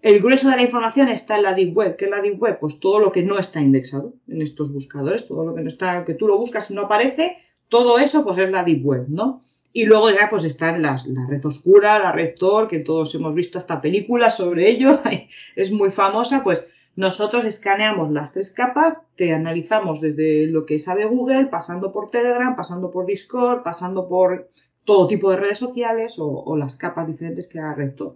El 0.00 0.20
grueso 0.20 0.50
de 0.50 0.56
la 0.56 0.62
información 0.62 1.08
está 1.08 1.36
en 1.36 1.44
la 1.44 1.54
Deep 1.54 1.76
Web. 1.76 1.96
¿Qué 1.96 2.04
es 2.04 2.10
la 2.10 2.20
Deep 2.20 2.40
Web? 2.40 2.58
Pues 2.60 2.78
todo 2.78 3.00
lo 3.00 3.10
que 3.10 3.22
no 3.22 3.38
está 3.38 3.60
indexado 3.60 4.12
en 4.28 4.42
estos 4.42 4.72
buscadores, 4.72 5.26
todo 5.26 5.46
lo 5.46 5.54
que 5.54 5.62
no 5.62 5.68
está, 5.68 6.04
que 6.04 6.14
tú 6.14 6.28
lo 6.28 6.36
buscas 6.36 6.70
y 6.70 6.74
no 6.74 6.82
aparece, 6.82 7.38
todo 7.68 7.98
eso 7.98 8.22
pues 8.22 8.38
es 8.38 8.50
la 8.50 8.64
Deep 8.64 8.84
Web, 8.84 9.06
¿no? 9.08 9.42
Y 9.76 9.86
luego 9.86 10.08
ya 10.08 10.28
pues 10.30 10.44
están 10.44 10.82
las, 10.82 11.04
la 11.04 11.26
red 11.26 11.44
oscura, 11.44 11.98
la 11.98 12.12
red 12.12 12.36
Tor, 12.36 12.68
que 12.68 12.78
todos 12.78 13.12
hemos 13.16 13.34
visto 13.34 13.58
hasta 13.58 13.80
películas 13.80 14.36
sobre 14.36 14.70
ello, 14.70 15.00
es 15.56 15.72
muy 15.72 15.90
famosa, 15.90 16.44
pues 16.44 16.68
nosotros 16.94 17.44
escaneamos 17.44 18.12
las 18.12 18.32
tres 18.32 18.52
capas, 18.54 18.98
te 19.16 19.34
analizamos 19.34 20.00
desde 20.00 20.46
lo 20.46 20.64
que 20.64 20.78
sabe 20.78 21.06
Google, 21.06 21.46
pasando 21.46 21.92
por 21.92 22.08
Telegram, 22.08 22.54
pasando 22.54 22.92
por 22.92 23.06
Discord, 23.06 23.64
pasando 23.64 24.08
por 24.08 24.48
todo 24.84 25.08
tipo 25.08 25.28
de 25.32 25.38
redes 25.38 25.58
sociales 25.58 26.14
o, 26.18 26.56
las 26.56 26.76
capas 26.76 27.08
diferentes 27.08 27.48
que 27.48 27.58
haga 27.58 27.96
Tor. 27.96 28.14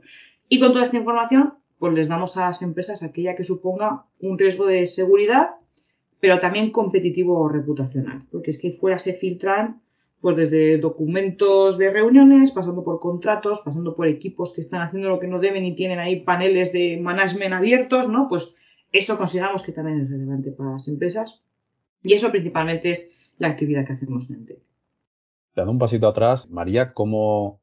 Y 0.49 0.61
con 0.61 0.73
toda 0.73 0.85
esta 0.85 0.97
información, 0.97 1.55
pues 1.81 1.93
les 1.93 2.07
damos 2.07 2.37
a 2.37 2.43
las 2.43 2.63
empresas 2.63 3.03
aquella 3.03 3.35
que 3.35 3.43
suponga 3.43 4.05
un 4.21 4.39
riesgo 4.39 4.65
de 4.65 4.87
seguridad, 4.87 5.57
pero 6.21 6.39
también 6.39 6.71
competitivo 6.71 7.41
o 7.41 7.49
reputacional, 7.49 8.23
porque 8.31 8.53
es 8.53 8.61
que 8.61 8.71
fuera 8.71 9.01
se 9.01 9.15
filtran 9.15 9.83
pues 10.21 10.37
desde 10.37 10.79
documentos 10.79 11.79
de 11.79 11.91
reuniones, 11.91 12.51
pasando 12.51 12.83
por 12.83 13.01
contratos, 13.01 13.61
pasando 13.65 13.95
por 13.95 14.09
equipos 14.09 14.53
que 14.53 14.61
están 14.61 14.83
haciendo 14.83 15.09
lo 15.09 15.21
que 15.21 15.29
no 15.29 15.39
deben 15.39 15.65
y 15.65 15.77
tienen 15.77 15.99
ahí 15.99 16.21
paneles 16.21 16.73
de 16.73 16.99
management 17.01 17.55
abiertos, 17.55 18.09
¿no? 18.09 18.29
Pues 18.29 18.55
eso 18.93 19.17
consideramos 19.17 19.63
que 19.63 19.73
también 19.73 20.01
es 20.01 20.11
relevante 20.11 20.51
para 20.51 20.73
las 20.73 20.89
empresas. 20.89 21.41
Y 22.03 22.15
eso 22.15 22.31
principalmente 22.31 22.91
es 22.91 23.13
la 23.39 23.49
actividad 23.49 23.87
que 23.87 23.93
hacemos 23.93 24.31
en 24.31 24.47
TEC. 24.47 24.59
Dando 25.55 25.73
un 25.73 25.79
pasito 25.79 26.09
atrás, 26.09 26.49
María, 26.49 26.93
¿cómo 26.93 27.61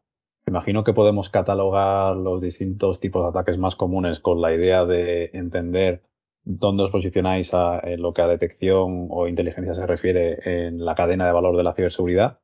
imagino 0.47 0.83
que 0.83 0.93
podemos 0.93 1.29
catalogar 1.29 2.15
los 2.15 2.41
distintos 2.41 2.99
tipos 2.99 3.23
de 3.23 3.29
ataques 3.29 3.57
más 3.57 3.75
comunes 3.75 4.19
con 4.19 4.41
la 4.41 4.53
idea 4.53 4.85
de 4.85 5.31
entender 5.33 6.03
dónde 6.43 6.83
os 6.83 6.91
posicionáis 6.91 7.51
en 7.83 8.01
lo 8.01 8.13
que 8.13 8.21
a 8.21 8.27
detección 8.27 9.07
o 9.09 9.27
inteligencia 9.27 9.73
se 9.73 9.87
refiere 9.87 10.67
en 10.67 10.85
la 10.85 10.93
cadena 10.95 11.25
de 11.25 11.31
valor 11.31 11.57
de 11.57 11.63
la 11.63 11.73
ciberseguridad? 11.73 12.39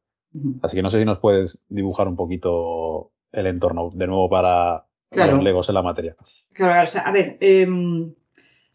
Así 0.61 0.75
que 0.75 0.81
no 0.81 0.89
sé 0.89 0.99
si 0.99 1.05
nos 1.05 1.19
puedes 1.19 1.61
dibujar 1.69 2.07
un 2.07 2.15
poquito 2.15 3.11
el 3.31 3.47
entorno, 3.47 3.89
de 3.93 4.07
nuevo 4.07 4.29
para 4.29 4.85
los 5.11 5.43
legos 5.43 5.69
en 5.69 5.75
la 5.75 5.81
materia. 5.81 6.15
Claro, 6.53 6.83
o 6.83 6.85
sea, 6.85 7.01
a 7.01 7.11
ver, 7.11 7.37
em, 7.41 8.13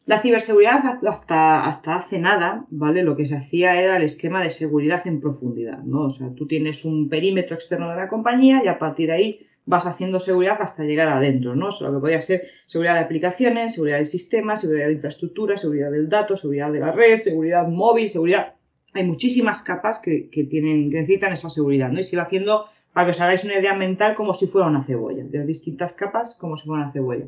la 0.05 0.21
ciberseguridad 0.21 0.83
hasta, 1.07 1.65
hasta 1.65 1.97
hace 1.97 2.19
nada, 2.19 2.67
¿vale? 2.71 3.03
Lo 3.03 3.17
que 3.17 3.25
se 3.25 3.37
hacía 3.37 3.81
era 3.81 3.97
el 3.97 4.03
esquema 4.03 4.43
de 4.43 4.51
seguridad 4.51 5.07
en 5.07 5.21
profundidad, 5.21 5.79
¿no? 5.79 6.03
O 6.03 6.11
sea, 6.11 6.33
tú 6.35 6.47
tienes 6.47 6.85
un 6.85 7.09
perímetro 7.09 7.57
externo 7.57 7.91
de 7.91 7.97
la 7.97 8.09
compañía 8.09 8.63
y 8.65 8.69
a 8.69 8.79
partir 8.79 9.09
de 9.09 9.15
ahí 9.15 9.47
vas 9.65 9.87
haciendo 9.87 10.21
seguridad 10.21 10.59
hasta 10.61 10.85
llegar 10.85 11.09
adentro, 11.09 11.57
¿no? 11.57 11.69
O 11.69 11.73
sea, 11.73 11.89
lo 11.89 11.95
que 11.95 12.01
podía 12.03 12.21
ser 12.21 12.43
seguridad 12.67 12.95
de 12.95 13.01
aplicaciones, 13.01 13.75
seguridad 13.75 13.99
de 13.99 14.05
sistemas, 14.05 14.61
seguridad 14.61 14.87
de 14.87 14.93
infraestructura, 14.93 15.57
seguridad 15.57 15.91
del 15.91 16.09
dato, 16.09 16.37
seguridad 16.37 16.71
de 16.71 16.81
la 16.81 16.93
red, 16.93 17.17
seguridad 17.17 17.67
móvil, 17.67 18.09
seguridad 18.09 18.55
hay 18.97 19.05
muchísimas 19.07 19.63
capas 19.63 19.99
que, 19.99 20.29
necesitan 20.33 21.33
esa 21.33 21.51
seguridad, 21.51 21.91
¿no? 21.91 22.01
Y 22.01 22.03
se 22.03 22.17
va 22.17 22.25
haciendo, 22.25 22.67
para 22.93 23.07
que 23.07 23.11
os 23.13 23.21
hagáis 23.21 23.45
una 23.45 23.59
idea 23.59 23.75
mental, 23.75 24.15
como 24.15 24.35
si 24.35 24.47
fuera 24.47 24.69
una 24.69 24.85
cebolla, 24.85 25.25
de 25.25 25.47
distintas 25.47 25.93
capas 25.93 26.35
como 26.35 26.57
si 26.57 26.67
fuera 26.67 26.85
una 26.85 26.93
cebolla. 26.93 27.27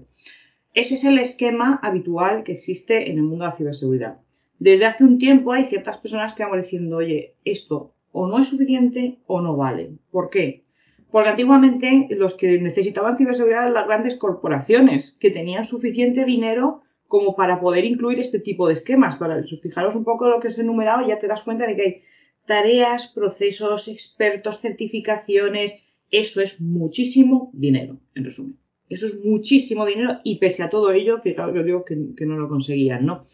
Ese 0.75 0.95
es 0.95 1.05
el 1.05 1.19
esquema 1.19 1.81
habitual 1.83 2.43
que 2.45 2.53
existe 2.53 3.11
en 3.11 3.19
el 3.19 3.25
mundo 3.25 3.45
de 3.45 3.51
la 3.51 3.57
ciberseguridad. 3.57 4.19
Desde 4.59 4.87
hace 4.87 5.05
un 5.05 5.19
tiempo 5.19 5.53
hay 5.53 5.65
ciertas 5.65 5.99
personas 5.99 6.35
que 6.35 6.45
van 6.45 6.61
diciendo, 6.61 6.97
oye, 6.97 7.35
esto 7.45 7.95
o 8.13 8.27
no 8.27 8.39
es 8.39 8.49
suficiente 8.49 9.19
o 9.27 9.41
no 9.41 9.57
vale. 9.57 9.91
¿Por 10.11 10.31
qué? 10.31 10.65
Porque 11.11 11.31
antiguamente 11.31 12.09
los 12.11 12.35
que 12.35 12.61
necesitaban 12.61 13.17
ciberseguridad 13.17 13.63
eran 13.63 13.75
las 13.75 13.87
grandes 13.87 14.17
corporaciones, 14.17 15.17
que 15.21 15.31
tenían 15.31 15.65
suficiente 15.65 16.25
dinero 16.25 16.83
como 17.09 17.35
para 17.35 17.61
poder 17.61 17.85
incluir 17.85 18.21
este 18.21 18.39
tipo 18.39 18.69
de 18.69 18.75
esquemas. 18.75 19.17
Para 19.19 19.43
fijaros 19.43 19.97
un 19.97 20.05
poco 20.05 20.29
lo 20.29 20.39
que 20.39 20.49
es 20.49 20.59
enumerado 20.59 21.07
ya 21.07 21.19
te 21.19 21.27
das 21.27 21.43
cuenta 21.43 21.67
de 21.67 21.75
que 21.75 21.83
hay 21.83 22.03
tareas, 22.47 23.09
procesos, 23.09 23.89
expertos, 23.89 24.61
certificaciones. 24.61 25.83
Eso 26.11 26.41
es 26.41 26.61
muchísimo 26.61 27.51
dinero, 27.53 27.99
en 28.15 28.25
resumen. 28.25 28.57
Eso 28.89 29.07
es 29.07 29.23
muchísimo 29.23 29.85
dinero 29.85 30.21
y 30.25 30.39
pese 30.39 30.63
a 30.63 30.71
todo 30.71 30.93
ello, 30.93 31.19
fijaos, 31.19 31.55
yo 31.55 31.63
digo 31.63 31.85
que, 31.85 31.97
no 31.97 32.39
lo 32.39 32.49
conseguían, 32.49 33.05
¿no? 33.05 33.25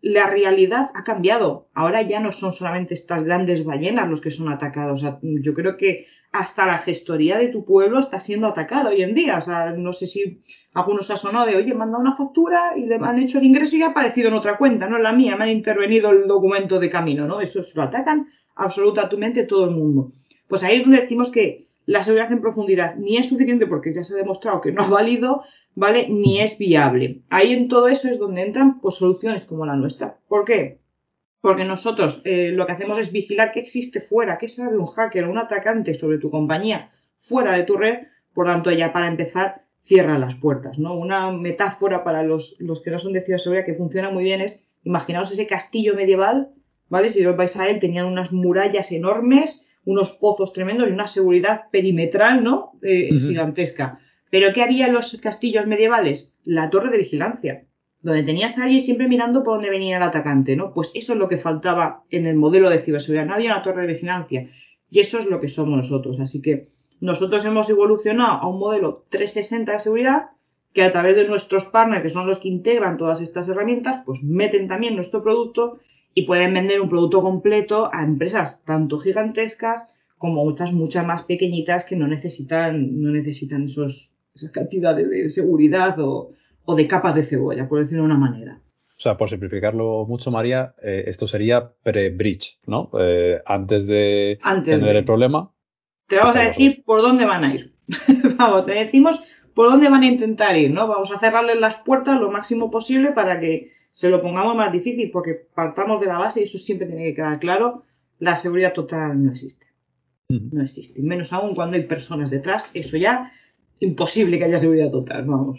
la 0.00 0.28
realidad 0.28 0.90
ha 0.94 1.04
cambiado. 1.04 1.68
Ahora 1.74 2.02
ya 2.02 2.18
no 2.18 2.32
son 2.32 2.52
solamente 2.52 2.94
estas 2.94 3.22
grandes 3.22 3.64
ballenas 3.64 4.10
los 4.10 4.20
que 4.20 4.32
son 4.32 4.48
atacados. 4.48 5.04
yo 5.22 5.54
creo 5.54 5.76
que 5.76 6.06
hasta 6.32 6.64
la 6.64 6.78
gestoría 6.78 7.36
de 7.38 7.48
tu 7.48 7.64
pueblo 7.64 8.00
está 8.00 8.18
siendo 8.18 8.46
atacada 8.46 8.90
hoy 8.90 9.02
en 9.02 9.14
día. 9.14 9.38
O 9.38 9.40
sea, 9.42 9.72
no 9.72 9.92
sé 9.92 10.06
si 10.06 10.40
algunos 10.72 11.10
ha 11.10 11.16
sonado 11.16 11.46
de, 11.46 11.56
oye, 11.56 11.74
manda 11.74 11.98
una 11.98 12.16
factura 12.16 12.72
y 12.76 12.86
le 12.86 12.96
han 12.96 13.18
hecho 13.18 13.38
el 13.38 13.44
ingreso 13.44 13.76
y 13.76 13.82
ha 13.82 13.88
aparecido 13.88 14.28
en 14.28 14.34
otra 14.34 14.56
cuenta, 14.56 14.88
no 14.88 14.96
es 14.96 15.02
la 15.02 15.12
mía, 15.12 15.36
me 15.36 15.44
han 15.44 15.50
intervenido 15.50 16.10
el 16.10 16.26
documento 16.26 16.80
de 16.80 16.90
camino, 16.90 17.26
¿no? 17.26 17.40
Eso 17.40 17.60
lo 17.74 17.82
atacan 17.82 18.28
absolutamente 18.56 19.44
todo 19.44 19.66
el 19.66 19.72
mundo. 19.72 20.12
Pues 20.48 20.64
ahí 20.64 20.76
es 20.76 20.82
donde 20.82 21.02
decimos 21.02 21.30
que 21.30 21.66
la 21.84 22.02
seguridad 22.02 22.32
en 22.32 22.40
profundidad 22.40 22.96
ni 22.96 23.18
es 23.18 23.28
suficiente 23.28 23.66
porque 23.66 23.94
ya 23.94 24.04
se 24.04 24.14
ha 24.14 24.18
demostrado 24.18 24.60
que 24.60 24.72
no 24.72 24.82
ha 24.82 24.88
valido, 24.88 25.42
¿vale? 25.74 26.08
Ni 26.08 26.40
es 26.40 26.58
viable. 26.58 27.22
Ahí 27.28 27.52
en 27.52 27.68
todo 27.68 27.88
eso 27.88 28.08
es 28.08 28.18
donde 28.18 28.42
entran 28.42 28.80
pues, 28.80 28.94
soluciones 28.94 29.44
como 29.44 29.66
la 29.66 29.76
nuestra. 29.76 30.18
¿Por 30.28 30.44
qué? 30.44 30.81
Porque 31.42 31.64
nosotros 31.64 32.22
eh, 32.24 32.52
lo 32.52 32.64
que 32.64 32.72
hacemos 32.72 32.98
es 32.98 33.12
vigilar 33.12 33.52
qué 33.52 33.60
existe 33.60 34.00
fuera, 34.00 34.38
qué 34.38 34.48
sabe 34.48 34.78
un 34.78 34.86
hacker 34.86 35.24
o 35.24 35.30
un 35.30 35.38
atacante 35.38 35.92
sobre 35.92 36.18
tu 36.18 36.30
compañía 36.30 36.90
fuera 37.18 37.56
de 37.56 37.64
tu 37.64 37.76
red. 37.76 38.06
Por 38.32 38.46
tanto, 38.46 38.70
ya 38.70 38.92
para 38.92 39.08
empezar, 39.08 39.62
cierra 39.80 40.18
las 40.18 40.36
puertas, 40.36 40.78
¿no? 40.78 40.94
Una 40.94 41.32
metáfora 41.32 42.04
para 42.04 42.22
los, 42.22 42.56
que 42.84 42.90
no 42.90 42.98
son 42.98 43.12
de 43.12 43.22
ciberseguridad 43.22 43.66
que 43.66 43.74
funciona 43.74 44.08
muy 44.08 44.22
bien 44.22 44.40
es, 44.40 44.66
imaginaos 44.84 45.32
ese 45.32 45.48
castillo 45.48 45.94
medieval, 45.94 46.50
¿vale? 46.88 47.08
Si 47.08 47.26
os 47.26 47.36
vais 47.36 47.56
a 47.58 47.68
él, 47.68 47.80
tenían 47.80 48.06
unas 48.06 48.32
murallas 48.32 48.92
enormes, 48.92 49.66
unos 49.84 50.12
pozos 50.12 50.52
tremendos 50.52 50.88
y 50.88 50.92
una 50.92 51.08
seguridad 51.08 51.62
perimetral, 51.72 52.44
¿no? 52.44 52.72
Eh, 52.82 53.10
gigantesca. 53.10 53.98
¿Pero 54.30 54.52
qué 54.52 54.62
había 54.62 54.86
en 54.86 54.94
los 54.94 55.20
castillos 55.20 55.66
medievales? 55.66 56.34
La 56.44 56.70
torre 56.70 56.90
de 56.90 56.98
vigilancia. 56.98 57.64
Donde 58.02 58.24
tenías 58.24 58.58
a 58.58 58.64
alguien 58.64 58.80
siempre 58.80 59.08
mirando 59.08 59.44
por 59.44 59.54
dónde 59.54 59.70
venía 59.70 59.96
el 59.96 60.02
atacante, 60.02 60.56
¿no? 60.56 60.74
Pues 60.74 60.90
eso 60.94 61.12
es 61.12 61.18
lo 61.18 61.28
que 61.28 61.38
faltaba 61.38 62.02
en 62.10 62.26
el 62.26 62.34
modelo 62.36 62.68
de 62.68 62.80
ciberseguridad. 62.80 63.26
No 63.26 63.34
había 63.34 63.52
una 63.52 63.62
torre 63.62 63.82
de 63.82 63.92
vigilancia. 63.92 64.50
Y 64.90 65.00
eso 65.00 65.18
es 65.18 65.26
lo 65.26 65.40
que 65.40 65.48
somos 65.48 65.76
nosotros. 65.76 66.18
Así 66.20 66.42
que 66.42 66.66
nosotros 67.00 67.44
hemos 67.44 67.70
evolucionado 67.70 68.42
a 68.42 68.48
un 68.48 68.58
modelo 68.58 69.04
360 69.08 69.72
de 69.72 69.78
seguridad 69.78 70.22
que 70.72 70.82
a 70.82 70.92
través 70.92 71.16
de 71.16 71.28
nuestros 71.28 71.66
partners, 71.66 72.02
que 72.02 72.08
son 72.08 72.26
los 72.26 72.38
que 72.38 72.48
integran 72.48 72.96
todas 72.96 73.20
estas 73.20 73.48
herramientas, 73.48 74.02
pues 74.04 74.22
meten 74.22 74.68
también 74.68 74.96
nuestro 74.96 75.22
producto 75.22 75.78
y 76.14 76.22
pueden 76.22 76.54
vender 76.54 76.80
un 76.80 76.88
producto 76.88 77.22
completo 77.22 77.88
a 77.92 78.02
empresas 78.02 78.62
tanto 78.64 78.98
gigantescas 78.98 79.86
como 80.18 80.44
otras 80.44 80.72
muchas 80.72 81.06
más 81.06 81.22
pequeñitas 81.22 81.84
que 81.84 81.96
no 81.96 82.06
necesitan, 82.06 83.00
no 83.00 83.10
necesitan 83.10 83.64
esos, 83.64 84.14
esas 84.34 84.50
cantidades 84.50 85.08
de 85.08 85.28
seguridad 85.28 85.98
o, 86.00 86.32
o 86.64 86.74
de 86.74 86.86
capas 86.86 87.14
de 87.14 87.22
cebolla, 87.22 87.68
por 87.68 87.80
decirlo 87.80 88.02
de 88.02 88.06
una 88.06 88.18
manera. 88.18 88.60
O 88.96 89.00
sea, 89.02 89.16
por 89.16 89.28
simplificarlo 89.28 90.06
mucho, 90.06 90.30
María, 90.30 90.74
eh, 90.82 91.04
esto 91.06 91.26
sería 91.26 91.72
pre-bridge, 91.82 92.60
¿no? 92.66 92.90
Eh, 93.00 93.40
antes 93.46 93.86
de 93.86 94.38
tener 94.64 94.96
el 94.96 95.04
problema. 95.04 95.50
Te 96.06 96.16
vamos 96.16 96.36
a 96.36 96.42
decir 96.42 96.84
por 96.84 97.02
dónde 97.02 97.24
van 97.24 97.44
a 97.44 97.54
ir. 97.54 97.74
vamos, 98.38 98.66
te 98.66 98.72
decimos 98.72 99.20
por 99.54 99.70
dónde 99.70 99.88
van 99.88 100.02
a 100.02 100.06
intentar 100.06 100.56
ir, 100.56 100.70
¿no? 100.70 100.86
Vamos 100.86 101.10
a 101.10 101.18
cerrarles 101.18 101.58
las 101.58 101.76
puertas 101.76 102.20
lo 102.20 102.30
máximo 102.30 102.70
posible 102.70 103.12
para 103.12 103.40
que 103.40 103.72
se 103.90 104.08
lo 104.08 104.22
pongamos 104.22 104.56
más 104.56 104.72
difícil, 104.72 105.10
porque 105.10 105.48
partamos 105.54 106.00
de 106.00 106.06
la 106.06 106.18
base, 106.18 106.40
y 106.40 106.44
eso 106.44 106.58
siempre 106.58 106.86
tiene 106.86 107.04
que 107.04 107.14
quedar 107.14 107.38
claro, 107.38 107.82
la 108.18 108.36
seguridad 108.36 108.72
total 108.72 109.22
no 109.22 109.32
existe. 109.32 109.66
No 110.28 110.62
existe. 110.62 111.02
Menos 111.02 111.32
aún 111.32 111.54
cuando 111.54 111.76
hay 111.76 111.82
personas 111.82 112.30
detrás, 112.30 112.70
eso 112.72 112.96
ya 112.96 113.32
imposible 113.80 114.38
que 114.38 114.44
haya 114.44 114.58
seguridad 114.58 114.90
total, 114.90 115.26
vamos. 115.26 115.58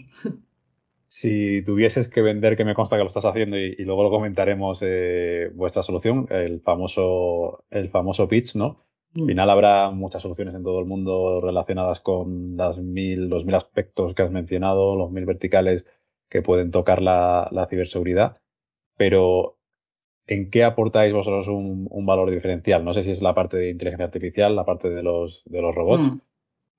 Si 1.14 1.62
tuvieses 1.62 2.10
que 2.10 2.24
vender, 2.24 2.58
que 2.58 2.66
me 2.66 2.74
consta 2.74 2.96
que 2.96 3.04
lo 3.04 3.08
estás 3.08 3.26
haciendo 3.26 3.56
y, 3.56 3.76
luego 3.86 4.02
lo 4.02 4.10
comentaremos, 4.10 4.82
eh, 4.84 5.52
vuestra 5.54 5.84
solución, 5.84 6.26
el 6.32 6.60
famoso, 6.60 7.66
el 7.70 7.90
famoso 7.90 8.28
pitch, 8.28 8.56
¿no? 8.56 8.80
Al 9.14 9.22
mm. 9.22 9.28
final 9.28 9.50
habrá 9.52 9.92
muchas 9.92 10.24
soluciones 10.24 10.56
en 10.56 10.64
todo 10.64 10.80
el 10.80 10.88
mundo 10.88 11.40
relacionadas 11.40 12.00
con 12.00 12.58
las 12.58 12.80
mil, 12.80 13.30
los 13.30 13.46
mil 13.46 13.54
aspectos 13.54 14.16
que 14.16 14.24
has 14.24 14.32
mencionado, 14.32 14.96
los 14.96 15.12
mil 15.12 15.28
verticales 15.28 15.86
que 16.32 16.42
pueden 16.42 16.72
tocar 16.72 17.00
la, 17.00 17.68
ciberseguridad, 17.70 18.38
pero 18.98 19.60
¿en 20.26 20.50
qué 20.50 20.64
aportáis 20.64 21.14
vosotros 21.14 21.48
un, 21.48 22.06
valor 22.08 22.32
diferencial? 22.32 22.84
No 22.84 22.92
sé 22.92 23.04
si 23.04 23.12
es 23.12 23.22
la 23.22 23.36
parte 23.36 23.58
de 23.58 23.70
inteligencia 23.70 24.06
artificial, 24.06 24.56
la 24.56 24.66
parte 24.66 24.90
de 24.90 25.04
los, 25.04 25.44
de 25.46 25.62
los 25.62 25.76
robots. 25.76 26.06
Mm. 26.06 26.22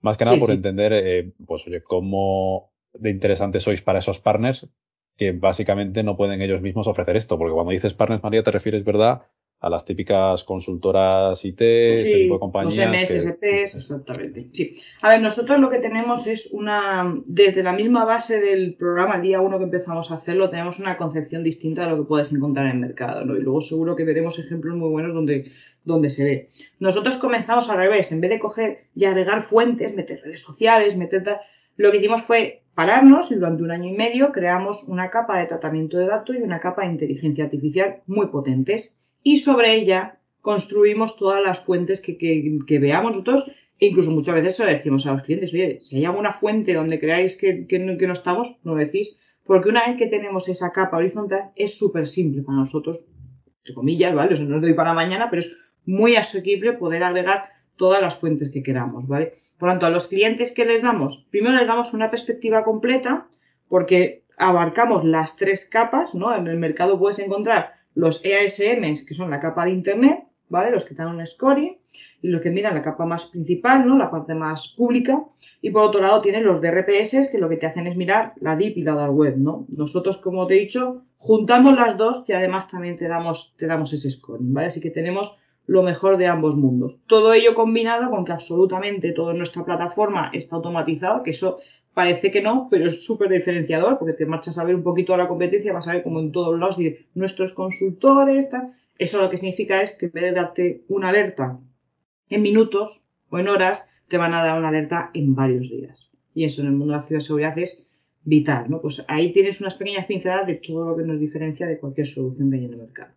Más 0.00 0.18
que 0.18 0.24
nada 0.24 0.38
por 0.38 0.50
entender, 0.50 0.92
eh, 0.92 1.32
pues 1.46 1.64
oye, 1.68 1.84
cómo 1.84 2.73
de 2.94 3.10
interesantes 3.10 3.62
sois 3.62 3.82
para 3.82 3.98
esos 3.98 4.20
partners 4.20 4.68
que 5.16 5.32
básicamente 5.32 6.02
no 6.02 6.16
pueden 6.16 6.42
ellos 6.42 6.60
mismos 6.60 6.86
ofrecer 6.86 7.16
esto, 7.16 7.38
porque 7.38 7.54
cuando 7.54 7.72
dices 7.72 7.94
partners, 7.94 8.22
María, 8.22 8.42
te 8.42 8.50
refieres, 8.50 8.84
¿verdad? 8.84 9.22
A 9.60 9.70
las 9.70 9.84
típicas 9.84 10.44
consultoras 10.44 11.42
IT, 11.44 11.60
este 11.60 12.14
tipo 12.14 12.34
de 12.34 12.40
compañías. 12.40 12.90
Los 12.90 13.00
MSSPs, 13.00 13.76
exactamente. 13.76 14.48
Sí. 14.52 14.76
A 15.00 15.10
ver, 15.10 15.22
nosotros 15.22 15.58
lo 15.58 15.70
que 15.70 15.78
tenemos 15.78 16.26
es 16.26 16.52
una, 16.52 17.14
desde 17.24 17.62
la 17.62 17.72
misma 17.72 18.04
base 18.04 18.40
del 18.40 18.74
programa, 18.74 19.16
el 19.16 19.22
día 19.22 19.40
uno 19.40 19.58
que 19.58 19.64
empezamos 19.64 20.10
a 20.10 20.16
hacerlo, 20.16 20.50
tenemos 20.50 20.80
una 20.80 20.96
concepción 20.96 21.44
distinta 21.44 21.84
de 21.84 21.90
lo 21.90 21.98
que 21.98 22.08
puedes 22.08 22.32
encontrar 22.32 22.66
en 22.66 22.72
el 22.72 22.78
mercado, 22.78 23.24
¿no? 23.24 23.36
Y 23.36 23.40
luego 23.40 23.60
seguro 23.60 23.96
que 23.96 24.04
veremos 24.04 24.38
ejemplos 24.38 24.76
muy 24.76 24.90
buenos 24.90 25.14
donde, 25.14 25.52
donde 25.84 26.10
se 26.10 26.24
ve. 26.24 26.48
Nosotros 26.80 27.16
comenzamos 27.16 27.70
al 27.70 27.78
revés, 27.78 28.10
en 28.12 28.20
vez 28.20 28.32
de 28.32 28.40
coger 28.40 28.78
y 28.94 29.04
agregar 29.04 29.44
fuentes, 29.44 29.94
meter 29.94 30.20
redes 30.22 30.42
sociales, 30.42 30.96
meter 30.96 31.22
lo 31.76 31.90
que 31.90 31.98
hicimos 31.98 32.22
fue 32.22 32.62
pararnos 32.74 33.30
y 33.30 33.36
durante 33.36 33.62
un 33.62 33.70
año 33.70 33.88
y 33.88 33.96
medio 33.96 34.32
creamos 34.32 34.84
una 34.88 35.10
capa 35.10 35.38
de 35.38 35.46
tratamiento 35.46 35.98
de 35.98 36.06
datos 36.06 36.36
y 36.36 36.42
una 36.42 36.60
capa 36.60 36.82
de 36.82 36.92
inteligencia 36.92 37.44
artificial 37.44 38.02
muy 38.06 38.26
potentes. 38.28 38.96
Y 39.22 39.38
sobre 39.38 39.74
ella 39.74 40.18
construimos 40.40 41.16
todas 41.16 41.42
las 41.42 41.58
fuentes 41.58 42.00
que, 42.00 42.78
veamos 42.78 43.12
nosotros 43.12 43.50
e 43.78 43.86
incluso 43.86 44.10
muchas 44.10 44.34
veces 44.34 44.56
se 44.56 44.64
lo 44.64 44.70
decimos 44.70 45.06
a 45.06 45.12
los 45.12 45.22
clientes, 45.22 45.52
oye, 45.52 45.78
si 45.80 45.96
hay 45.96 46.04
alguna 46.04 46.32
fuente 46.32 46.74
donde 46.74 47.00
creáis 47.00 47.36
que, 47.36 47.66
no, 47.78 48.12
estamos, 48.12 48.58
no 48.62 48.74
lo 48.74 48.84
decís, 48.84 49.16
porque 49.44 49.68
una 49.68 49.86
vez 49.86 49.96
que 49.96 50.06
tenemos 50.06 50.48
esa 50.48 50.70
capa 50.70 50.98
horizontal 50.98 51.50
es 51.56 51.76
súper 51.76 52.06
simple 52.06 52.42
para 52.42 52.58
nosotros, 52.58 53.04
entre 53.58 53.74
comillas, 53.74 54.14
¿vale? 54.14 54.34
O 54.34 54.36
sea, 54.36 54.46
no 54.46 54.56
os 54.56 54.62
doy 54.62 54.74
para 54.74 54.92
mañana, 54.92 55.28
pero 55.28 55.40
es 55.40 55.56
muy 55.86 56.16
asequible 56.16 56.74
poder 56.74 57.02
agregar 57.02 57.53
todas 57.76 58.00
las 58.00 58.16
fuentes 58.16 58.50
que 58.50 58.62
queramos, 58.62 59.06
¿vale? 59.06 59.34
Por 59.58 59.68
lo 59.68 59.72
tanto, 59.72 59.86
a 59.86 59.90
los 59.90 60.08
clientes 60.08 60.52
que 60.52 60.64
les 60.64 60.82
damos, 60.82 61.26
primero 61.30 61.56
les 61.56 61.66
damos 61.66 61.94
una 61.94 62.10
perspectiva 62.10 62.64
completa 62.64 63.28
porque 63.68 64.24
abarcamos 64.36 65.04
las 65.04 65.36
tres 65.36 65.66
capas, 65.66 66.14
¿no? 66.14 66.34
En 66.34 66.46
el 66.48 66.58
mercado 66.58 66.98
puedes 66.98 67.18
encontrar 67.18 67.74
los 67.94 68.24
EASMs, 68.24 69.06
que 69.06 69.14
son 69.14 69.30
la 69.30 69.40
capa 69.40 69.64
de 69.64 69.70
Internet, 69.70 70.24
¿vale? 70.48 70.70
Los 70.70 70.84
que 70.84 70.94
dan 70.94 71.08
un 71.08 71.24
scoring 71.26 71.78
y 72.22 72.28
los 72.28 72.40
que 72.40 72.50
miran 72.50 72.74
la 72.74 72.82
capa 72.82 73.04
más 73.04 73.26
principal, 73.26 73.86
¿no? 73.86 73.96
La 73.96 74.10
parte 74.10 74.34
más 74.34 74.74
pública. 74.76 75.24
Y 75.60 75.70
por 75.70 75.82
otro 75.82 76.00
lado 76.00 76.20
tienen 76.20 76.44
los 76.44 76.60
DRPS, 76.60 77.28
que 77.30 77.38
lo 77.38 77.48
que 77.48 77.56
te 77.56 77.66
hacen 77.66 77.86
es 77.86 77.96
mirar 77.96 78.32
la 78.40 78.56
DIP 78.56 78.78
y 78.78 78.82
la 78.82 78.94
Dark 78.94 79.14
Web, 79.14 79.36
¿no? 79.36 79.66
Nosotros, 79.68 80.18
como 80.18 80.46
te 80.46 80.56
he 80.56 80.60
dicho, 80.60 81.02
juntamos 81.18 81.74
las 81.74 81.96
dos 81.96 82.24
y 82.26 82.32
además 82.32 82.70
también 82.70 82.96
te 82.96 83.08
damos, 83.08 83.54
te 83.56 83.66
damos 83.66 83.92
ese 83.92 84.10
scoring, 84.10 84.52
¿vale? 84.52 84.68
Así 84.68 84.80
que 84.80 84.90
tenemos 84.90 85.38
lo 85.66 85.82
mejor 85.82 86.16
de 86.16 86.26
ambos 86.26 86.56
mundos. 86.56 86.98
Todo 87.06 87.32
ello 87.32 87.54
combinado 87.54 88.10
con 88.10 88.24
que 88.24 88.32
absolutamente 88.32 89.12
toda 89.12 89.34
nuestra 89.34 89.64
plataforma 89.64 90.30
está 90.32 90.56
automatizado, 90.56 91.22
que 91.22 91.30
eso 91.30 91.58
parece 91.94 92.30
que 92.30 92.42
no, 92.42 92.68
pero 92.70 92.86
es 92.86 93.04
súper 93.04 93.30
diferenciador, 93.30 93.98
porque 93.98 94.14
te 94.14 94.26
marchas 94.26 94.58
a 94.58 94.64
ver 94.64 94.74
un 94.74 94.82
poquito 94.82 95.14
a 95.14 95.16
la 95.16 95.28
competencia, 95.28 95.72
vas 95.72 95.88
a 95.88 95.92
ver 95.92 96.02
como 96.02 96.20
en 96.20 96.32
todos 96.32 96.58
lados 96.58 96.76
nuestros 97.14 97.54
consultores, 97.54 98.48
eso 98.98 99.20
lo 99.20 99.30
que 99.30 99.36
significa 99.36 99.80
es 99.80 99.92
que 99.92 100.06
en 100.06 100.12
vez 100.12 100.24
de 100.24 100.32
darte 100.32 100.84
una 100.88 101.08
alerta 101.08 101.58
en 102.28 102.42
minutos 102.42 103.04
o 103.30 103.38
en 103.38 103.48
horas, 103.48 103.90
te 104.08 104.18
van 104.18 104.34
a 104.34 104.44
dar 104.44 104.58
una 104.58 104.68
alerta 104.68 105.10
en 105.14 105.34
varios 105.34 105.68
días. 105.70 106.10
Y 106.34 106.44
eso 106.44 106.62
en 106.62 106.68
el 106.68 106.74
mundo 106.74 106.92
de 106.92 107.00
la 107.00 107.06
ciberseguridad 107.06 107.58
es 107.58 107.84
vital, 108.24 108.66
¿no? 108.68 108.80
Pues 108.80 109.04
ahí 109.08 109.32
tienes 109.32 109.60
unas 109.60 109.74
pequeñas 109.74 110.06
pinceladas 110.06 110.46
de 110.46 110.54
todo 110.54 110.90
lo 110.90 110.96
que 110.96 111.04
nos 111.04 111.20
diferencia 111.20 111.66
de 111.66 111.78
cualquier 111.78 112.06
solución 112.06 112.50
que 112.50 112.56
hay 112.56 112.64
en 112.64 112.72
el 112.72 112.78
mercado. 112.78 113.12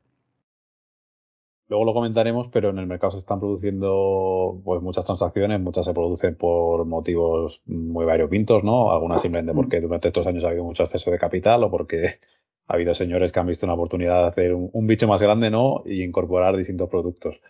Luego 1.70 1.84
lo 1.84 1.94
comentaremos, 1.94 2.48
pero 2.48 2.70
en 2.70 2.80
el 2.80 2.88
mercado 2.88 3.12
se 3.12 3.18
están 3.18 3.40
produciendo 3.40 4.62
pues 4.64 4.82
muchas 4.82 5.04
transacciones, 5.04 5.60
muchas 5.60 5.86
se 5.86 5.94
producen 5.94 6.36
por 6.36 6.86
motivos 6.86 7.62
muy 7.66 8.06
variopintos, 8.06 8.64
¿no? 8.64 8.92
Algunas 8.92 9.22
simplemente 9.22 9.52
mm. 9.52 9.56
porque 9.56 9.82
durante 9.82 10.08
estos 10.08 10.28
años 10.28 10.46
ha 10.46 10.50
habido 10.50 10.64
mucho 10.64 10.84
exceso 10.84 11.12
de 11.12 11.20
capital 11.20 11.64
o 11.66 11.72
porque 11.72 12.20
ha 12.68 12.74
habido 12.74 12.94
señores 12.94 13.32
que 13.34 13.40
han 13.40 13.48
visto 13.48 13.66
una 13.66 13.74
oportunidad 13.76 14.22
de 14.22 14.28
hacer 14.30 14.54
un, 14.54 14.88
bicho 14.88 15.08
más 15.10 15.22
grande, 15.22 15.50
¿no? 15.50 15.84
Y 15.86 16.04
incorporar 16.04 16.56
distintos 16.56 16.90
productos. 16.90 17.42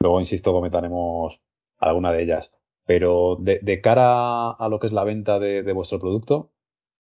Luego, 0.00 0.20
insisto, 0.20 0.52
comentaremos 0.52 1.40
alguna 1.78 2.12
de 2.12 2.22
ellas. 2.22 2.52
Pero 2.84 3.36
de, 3.40 3.80
cara 3.80 4.50
a 4.50 4.68
lo 4.68 4.78
que 4.78 4.88
es 4.88 4.92
la 4.92 5.04
venta 5.04 5.38
de, 5.38 5.72
vuestro 5.72 6.00
producto, 6.00 6.50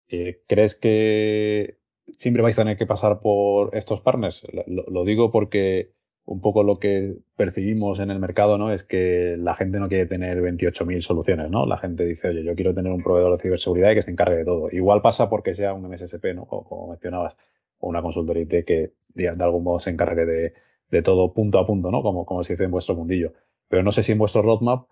eh, 0.08 0.42
¿crees 0.48 0.76
que 0.76 1.78
siempre 2.18 2.42
vais 2.42 2.58
a 2.58 2.62
tener 2.64 2.78
que 2.78 2.86
pasar 2.88 3.20
por 3.20 3.76
estos 3.76 4.02
partners? 4.02 4.48
lo 4.66 5.04
digo 5.04 5.32
porque 5.32 5.97
un 6.28 6.42
poco 6.42 6.62
lo 6.62 6.78
que 6.78 7.16
percibimos 7.38 8.00
en 8.00 8.12
el 8.12 8.20
mercado, 8.20 8.58
¿no? 8.58 8.74
Es 8.74 8.84
que 8.84 9.38
la 9.40 9.54
gente 9.54 9.80
no 9.80 9.88
quiere 9.88 10.06
tener 10.08 10.42
28.000 10.42 11.00
soluciones, 11.00 11.50
¿no? 11.50 11.66
La 11.66 11.78
gente 11.78 12.04
dice, 12.04 12.28
oye, 12.28 12.44
yo 12.44 12.54
quiero 12.54 12.74
tener 12.74 12.92
un 12.92 13.02
proveedor 13.02 13.38
de 13.38 13.42
ciberseguridad 13.42 13.94
que 13.94 14.02
se 14.02 14.12
encargue 14.12 14.36
de 14.36 14.46
todo. 14.46 14.68
Igual 14.70 15.02
pasa 15.02 15.30
porque 15.30 15.54
sea 15.54 15.74
un 15.74 15.90
MSSP, 15.90 16.36
¿no? 16.36 16.46
Como, 16.46 16.90
mencionabas, 16.90 17.38
o 17.80 17.88
una 17.88 18.02
consultoría 18.02 18.44
IT 18.44 18.66
que 18.66 18.92
de 19.16 19.30
algún 19.30 19.64
modo 19.64 19.80
se 19.80 19.90
encargue 19.90 20.26
de, 20.26 21.02
todo 21.02 21.34
punto 21.34 21.60
a 21.60 21.66
punto, 21.66 21.92
¿no? 21.92 22.02
Como, 22.02 22.26
como 22.26 22.44
se 22.44 22.54
dice 22.54 22.66
en 22.66 22.72
vuestro 22.72 22.96
mundillo. 22.96 23.32
Pero 23.70 23.84
no 23.84 23.94
sé 23.94 24.04
si 24.04 24.12
en 24.12 24.18
vuestro 24.18 24.42
roadmap 24.42 24.90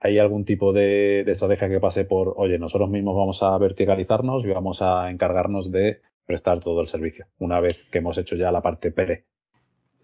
hay 0.00 0.18
algún 0.18 0.44
tipo 0.44 0.74
de, 0.74 1.22
de 1.24 1.32
estrategia 1.32 1.70
que 1.70 1.80
pase 1.80 2.04
por, 2.04 2.34
oye, 2.36 2.58
nosotros 2.58 2.90
mismos 2.90 3.16
vamos 3.16 3.42
a 3.42 3.56
verticalizarnos 3.56 4.44
y 4.44 4.48
vamos 4.48 4.82
a 4.82 5.10
encargarnos 5.10 5.72
de 5.72 6.02
prestar 6.26 6.60
todo 6.60 6.82
el 6.82 6.88
servicio, 6.88 7.26
una 7.38 7.58
vez 7.58 7.84
que 7.90 7.98
hemos 7.98 8.18
hecho 8.18 8.36
ya 8.36 8.52
la 8.52 8.60
parte 8.60 8.92
PERE 8.92 9.24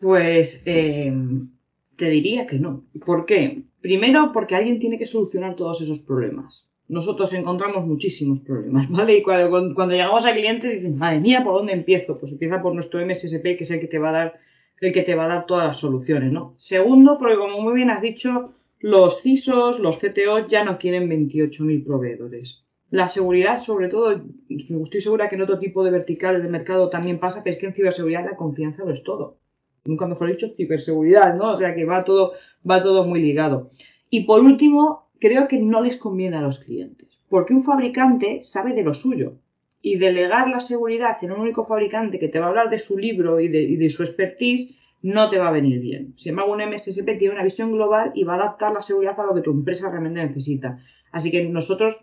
pues 0.05 0.61
em, 0.67 1.49
te 1.97 2.11
diría 2.11 2.47
que 2.47 2.59
no. 2.59 2.85
¿Por 3.07 3.25
qué? 3.25 3.63
Primero 3.81 4.33
porque 4.35 4.55
alguien 4.55 4.79
tiene 4.79 4.99
que 4.99 5.07
solucionar 5.07 5.57
todos 5.57 5.81
esos 5.81 6.01
problemas. 6.01 6.67
Nosotros 6.89 7.33
encontramos 7.33 7.87
muchísimos 7.87 8.41
problemas, 8.41 8.87
¿vale? 8.91 9.17
Y 9.17 9.23
cuando, 9.23 9.89
llegamos 9.89 10.27
al 10.27 10.35
cliente 10.35 10.69
dicen, 10.69 10.99
madre 10.99 11.21
mía, 11.21 11.43
¿por 11.43 11.55
dónde 11.55 11.73
empiezo? 11.73 12.19
Pues 12.19 12.33
empieza 12.33 12.61
por 12.61 12.75
nuestro 12.75 13.01
MSSP, 13.01 13.57
que 13.57 13.63
es 13.63 13.71
el 13.71 13.81
que 13.81 13.87
te 13.87 13.99
va 13.99 14.11
a 14.11 14.13
dar, 14.13 14.35
el 14.83 14.93
que 14.93 15.05
te 15.05 15.15
va 15.15 15.25
a 15.25 15.29
dar 15.29 15.47
todas 15.47 15.69
las 15.69 15.79
soluciones, 15.79 16.31
¿no? 16.31 16.53
Segundo, 16.59 17.17
porque 17.19 17.37
como 17.37 17.63
muy 17.63 17.73
bien 17.73 17.89
has 17.89 18.03
dicho, 18.03 18.53
los 18.81 19.23
CISOs, 19.23 19.79
los 19.79 19.97
CTOs 19.97 20.49
ya 20.49 20.65
no 20.65 20.77
quieren 20.77 21.09
28.000 21.09 21.83
proveedores. 21.83 22.63
La 22.91 23.09
seguridad, 23.09 23.59
sobre 23.59 23.89
todo, 23.89 24.21
estoy 24.51 25.01
segura 25.01 25.31
que 25.31 25.37
en 25.37 25.43
otro 25.43 25.59
tipo 25.59 25.83
de 25.83 25.93
verticales 25.93 26.43
de 26.43 26.51
mercado 26.51 26.91
también 26.91 27.19
pasa, 27.19 27.41
pero 27.43 27.55
es 27.55 27.59
que 27.59 27.69
en 27.69 27.73
ciberseguridad 27.73 28.27
la 28.27 28.37
confianza 28.37 28.85
lo 28.85 28.93
es 28.93 29.03
todo 29.03 29.39
nunca 29.85 30.07
mejor 30.07 30.31
dicho, 30.31 30.49
ciberseguridad, 30.57 31.35
¿no? 31.35 31.53
O 31.53 31.57
sea 31.57 31.75
que 31.75 31.85
va 31.85 32.05
todo, 32.05 32.33
va 32.69 32.83
todo 32.83 33.05
muy 33.05 33.21
ligado. 33.21 33.71
Y 34.11 34.25
por 34.25 34.41
último, 34.41 35.09
creo 35.21 35.49
que 35.49 35.59
no 35.59 35.83
les 35.83 35.97
conviene 35.97 36.37
a 36.37 36.43
los 36.43 36.59
clientes, 36.59 37.21
porque 37.29 37.55
un 37.55 37.65
fabricante 37.65 38.41
sabe 38.43 38.75
de 38.75 38.83
lo 38.83 38.95
suyo 38.95 39.35
y 39.83 39.97
delegar 39.97 40.49
la 40.49 40.61
seguridad 40.61 41.19
en 41.23 41.33
un 41.33 41.41
único 41.41 41.67
fabricante 41.67 42.19
que 42.19 42.29
te 42.29 42.39
va 42.39 42.47
a 42.47 42.49
hablar 42.49 42.71
de 42.71 42.79
su 42.79 42.97
libro 42.97 43.39
y 43.41 43.49
de, 43.49 43.91
su 43.91 44.03
expertise 44.03 44.75
no 45.03 45.29
te 45.29 45.37
va 45.37 45.49
a 45.49 45.53
venir 45.53 45.81
bien. 45.81 46.15
Sin 46.17 46.31
embargo, 46.31 46.53
un 46.53 46.63
MSSP 46.63 47.19
tiene 47.19 47.35
una 47.35 47.45
visión 47.45 47.71
global 47.71 48.13
y 48.15 48.25
va 48.25 48.35
a 48.35 48.37
adaptar 48.37 48.73
la 48.73 48.81
seguridad 48.81 49.21
a 49.21 49.27
lo 49.27 49.35
que 49.35 49.43
tu 49.43 49.51
empresa 49.51 49.91
realmente 49.91 50.25
necesita. 50.25 50.79
Así 51.13 51.31
que 51.31 51.45
nosotros 51.45 52.03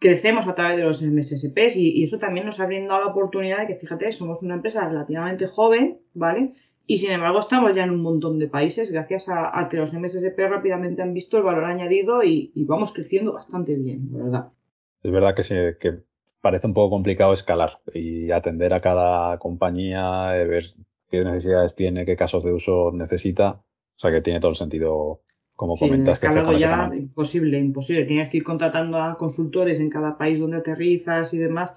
crecemos 0.00 0.48
a 0.48 0.56
través 0.56 0.76
de 0.76 0.82
los 0.82 1.02
MSSPs 1.02 1.76
y, 1.76 1.92
y 1.92 2.02
eso 2.02 2.18
también 2.18 2.46
nos 2.46 2.58
ha 2.58 2.66
brindado 2.66 3.00
la 3.00 3.12
oportunidad 3.12 3.60
de 3.60 3.68
que, 3.68 3.76
fíjate, 3.76 4.10
somos 4.10 4.42
una 4.42 4.54
empresa 4.54 4.88
relativamente 4.88 5.46
joven, 5.46 5.98
¿vale? 6.14 6.54
Y 6.86 6.98
sin 6.98 7.12
embargo 7.12 7.38
estamos 7.38 7.74
ya 7.74 7.84
en 7.84 7.90
un 7.90 8.02
montón 8.02 8.38
de 8.38 8.46
países 8.46 8.92
gracias 8.92 9.28
a, 9.30 9.68
que 9.70 9.78
los 9.78 9.94
MSSP 9.94 10.38
rápidamente 10.38 11.02
han 11.02 11.14
visto 11.14 11.38
el 11.38 11.42
valor 11.42 11.64
añadido 11.64 12.22
y, 12.22 12.52
vamos 12.66 12.92
creciendo 12.92 13.32
bastante 13.32 13.74
bien, 13.74 14.12
verdad. 14.12 14.48
Es 15.02 15.10
verdad 15.10 15.34
que, 15.34 15.76
que 15.80 16.02
parece 16.40 16.66
un 16.66 16.74
poco 16.74 16.90
complicado 16.90 17.32
escalar 17.32 17.80
y 17.94 18.30
atender 18.30 18.74
a 18.74 18.80
cada 18.80 19.38
compañía, 19.38 20.38
eh, 20.38 20.46
ver 20.46 20.64
qué 21.10 21.24
necesidades 21.24 21.74
tiene, 21.74 22.04
qué 22.04 22.16
casos 22.16 22.44
de 22.44 22.52
uso 22.52 22.90
necesita. 22.92 23.62
O 23.96 23.98
sea 23.98 24.10
que 24.10 24.20
tiene 24.20 24.40
todo 24.40 24.50
el 24.50 24.56
sentido, 24.56 25.22
como 25.54 25.78
comentas. 25.78 26.18
Que 26.18 26.26
escalado 26.26 26.54
ya 26.56 26.90
imposible, 26.94 27.58
imposible. 27.58 28.04
Tienes 28.04 28.28
que 28.28 28.38
ir 28.38 28.44
contratando 28.44 28.98
a 28.98 29.16
consultores 29.16 29.80
en 29.80 29.88
cada 29.88 30.18
país 30.18 30.38
donde 30.38 30.58
aterrizas 30.58 31.32
y 31.32 31.38
demás. 31.38 31.72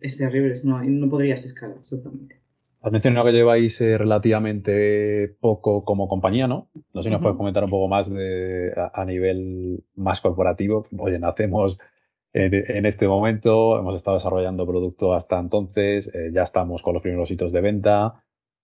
Es 0.00 0.16
terrible, 0.16 0.54
no, 0.62 0.80
no 0.80 1.10
podrías 1.10 1.44
escalar, 1.44 1.78
exactamente. 1.82 2.37
Has 2.80 2.92
mencionado 2.92 3.26
que 3.26 3.32
lleváis 3.32 3.80
eh, 3.80 3.98
relativamente 3.98 5.36
poco 5.40 5.84
como 5.84 6.08
compañía, 6.08 6.46
¿no? 6.46 6.68
No 6.94 7.02
sé 7.02 7.08
si 7.08 7.12
nos 7.12 7.20
puedes 7.20 7.36
comentar 7.36 7.64
un 7.64 7.70
poco 7.70 7.88
más 7.88 8.08
de, 8.08 8.72
a, 8.92 9.04
nivel 9.04 9.82
más 9.96 10.20
corporativo. 10.20 10.86
Oye, 10.96 11.18
nacemos 11.18 11.78
en 12.32 12.86
este 12.86 13.08
momento, 13.08 13.78
hemos 13.78 13.94
estado 13.94 14.16
desarrollando 14.16 14.66
producto 14.66 15.14
hasta 15.14 15.38
entonces, 15.38 16.12
eh, 16.14 16.30
ya 16.32 16.42
estamos 16.42 16.82
con 16.82 16.94
los 16.94 17.02
primeros 17.02 17.30
hitos 17.30 17.52
de 17.52 17.60
venta, 17.60 18.22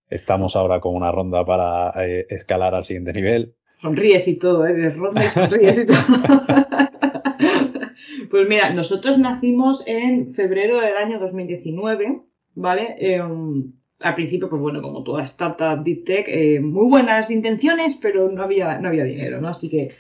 estamos 0.09 0.55
ahora 0.55 0.81
con 0.81 0.95
una 0.95 1.11
ronda 1.11 1.45
para 1.45 1.93
eh, 2.07 2.27
escalar 2.29 2.75
al 2.75 2.85
siguiente 2.85 3.13
nivel. 3.13 3.55
Sonríes 3.79 4.29
y 4.29 4.39
todo, 4.39 4.67
¿eh? 4.67 4.75
De 4.75 4.91
ronda 4.91 5.25
y 5.25 5.29
sonríes 5.29 5.79
y 5.79 5.87
todo. 5.87 5.97
pues 8.31 8.49
mira, 8.49 8.73
nosotros 8.73 9.19
nacimos 9.19 9.87
en 9.87 10.35
febrero 10.35 10.81
del 10.81 10.97
año 10.97 11.19
2019, 11.19 12.23
¿vale? 12.55 12.95
Em, 12.99 13.73
al 14.05 14.15
principio, 14.15 14.51
pues 14.51 14.61
bueno, 14.61 14.83
como 14.83 15.03
toda 15.03 15.25
startup 15.25 15.83
deep 15.83 16.05
tech, 16.05 16.27
eh, 16.29 16.61
muy 16.61 16.87
buenas 16.91 17.31
intenciones, 17.31 17.97
pero 17.97 18.31
no 18.31 18.43
había, 18.43 18.79
no 18.79 18.89
había 18.89 19.05
dinero, 19.05 19.41
¿no? 19.41 19.49
Así 19.49 19.71
que 19.71 19.95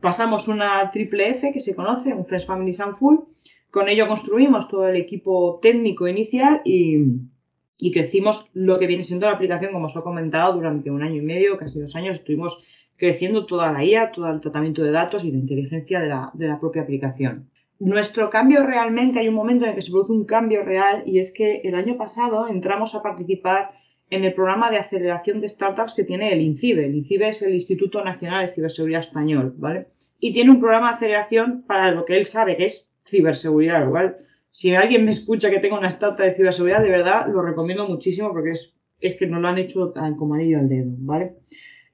pasamos 0.00 0.46
una 0.46 0.88
triple 0.92 1.30
F 1.30 1.50
que 1.50 1.58
se 1.58 1.74
conoce, 1.74 2.14
un 2.14 2.26
Friends 2.26 2.46
Family 2.46 2.72
Full. 2.72 3.16
Con 3.72 3.88
ello 3.88 4.06
construimos 4.06 4.68
todo 4.68 4.86
el 4.86 4.94
equipo 4.94 5.58
técnico 5.60 6.06
inicial 6.06 6.60
y, 6.64 6.98
crecimos 7.92 8.50
lo 8.54 8.78
que 8.78 8.86
viene 8.86 9.02
siendo 9.02 9.26
la 9.26 9.32
aplicación, 9.32 9.72
como 9.72 9.86
os 9.86 9.96
he 9.96 10.02
comentado, 10.02 10.52
durante 10.52 10.92
un 10.92 11.02
año 11.02 11.16
y 11.16 11.24
medio, 11.24 11.56
casi 11.56 11.80
dos 11.80 11.96
años, 11.96 12.20
estuvimos 12.20 12.62
creciendo 12.96 13.46
toda 13.46 13.72
la 13.72 13.84
IA, 13.84 14.12
todo 14.12 14.30
el 14.30 14.38
tratamiento 14.38 14.84
de 14.84 14.92
datos 14.92 15.24
y 15.24 15.32
la 15.32 15.38
inteligencia 15.38 15.98
de 15.98 16.08
la, 16.08 16.30
de 16.34 16.46
la 16.46 16.60
propia 16.60 16.82
aplicación. 16.82 17.50
Nuestro 17.80 18.28
cambio 18.28 18.62
realmente, 18.66 19.20
hay 19.20 19.28
un 19.28 19.34
momento 19.34 19.64
en 19.64 19.70
el 19.70 19.74
que 19.74 19.80
se 19.80 19.90
produce 19.90 20.12
un 20.12 20.26
cambio 20.26 20.62
real 20.62 21.02
y 21.06 21.18
es 21.18 21.32
que 21.32 21.62
el 21.64 21.74
año 21.74 21.96
pasado 21.96 22.46
entramos 22.46 22.94
a 22.94 23.02
participar 23.02 23.70
en 24.10 24.22
el 24.22 24.34
programa 24.34 24.70
de 24.70 24.76
aceleración 24.76 25.40
de 25.40 25.48
startups 25.48 25.94
que 25.94 26.04
tiene 26.04 26.30
el 26.30 26.42
INCIBE. 26.42 26.84
El 26.84 26.94
INCIBE 26.96 27.28
es 27.28 27.40
el 27.40 27.54
Instituto 27.54 28.04
Nacional 28.04 28.46
de 28.46 28.52
Ciberseguridad 28.52 29.00
Español, 29.00 29.54
¿vale? 29.56 29.86
Y 30.18 30.34
tiene 30.34 30.50
un 30.50 30.60
programa 30.60 30.88
de 30.88 30.94
aceleración 30.96 31.64
para 31.66 31.90
lo 31.90 32.04
que 32.04 32.18
él 32.18 32.26
sabe 32.26 32.58
que 32.58 32.66
es 32.66 32.90
ciberseguridad, 33.08 33.86
lo 33.86 33.92
cual, 33.92 34.18
si 34.50 34.74
alguien 34.74 35.06
me 35.06 35.12
escucha 35.12 35.48
que 35.48 35.60
tenga 35.60 35.78
una 35.78 35.88
startup 35.88 36.22
de 36.22 36.34
ciberseguridad, 36.34 36.82
de 36.82 36.90
verdad 36.90 37.28
lo 37.32 37.40
recomiendo 37.40 37.88
muchísimo 37.88 38.30
porque 38.30 38.50
es, 38.50 38.74
es 39.00 39.16
que 39.16 39.26
nos 39.26 39.40
lo 39.40 39.48
han 39.48 39.56
hecho 39.56 39.94
como 40.18 40.34
anillo 40.34 40.58
al 40.58 40.68
dedo, 40.68 40.90
¿vale? 40.98 41.36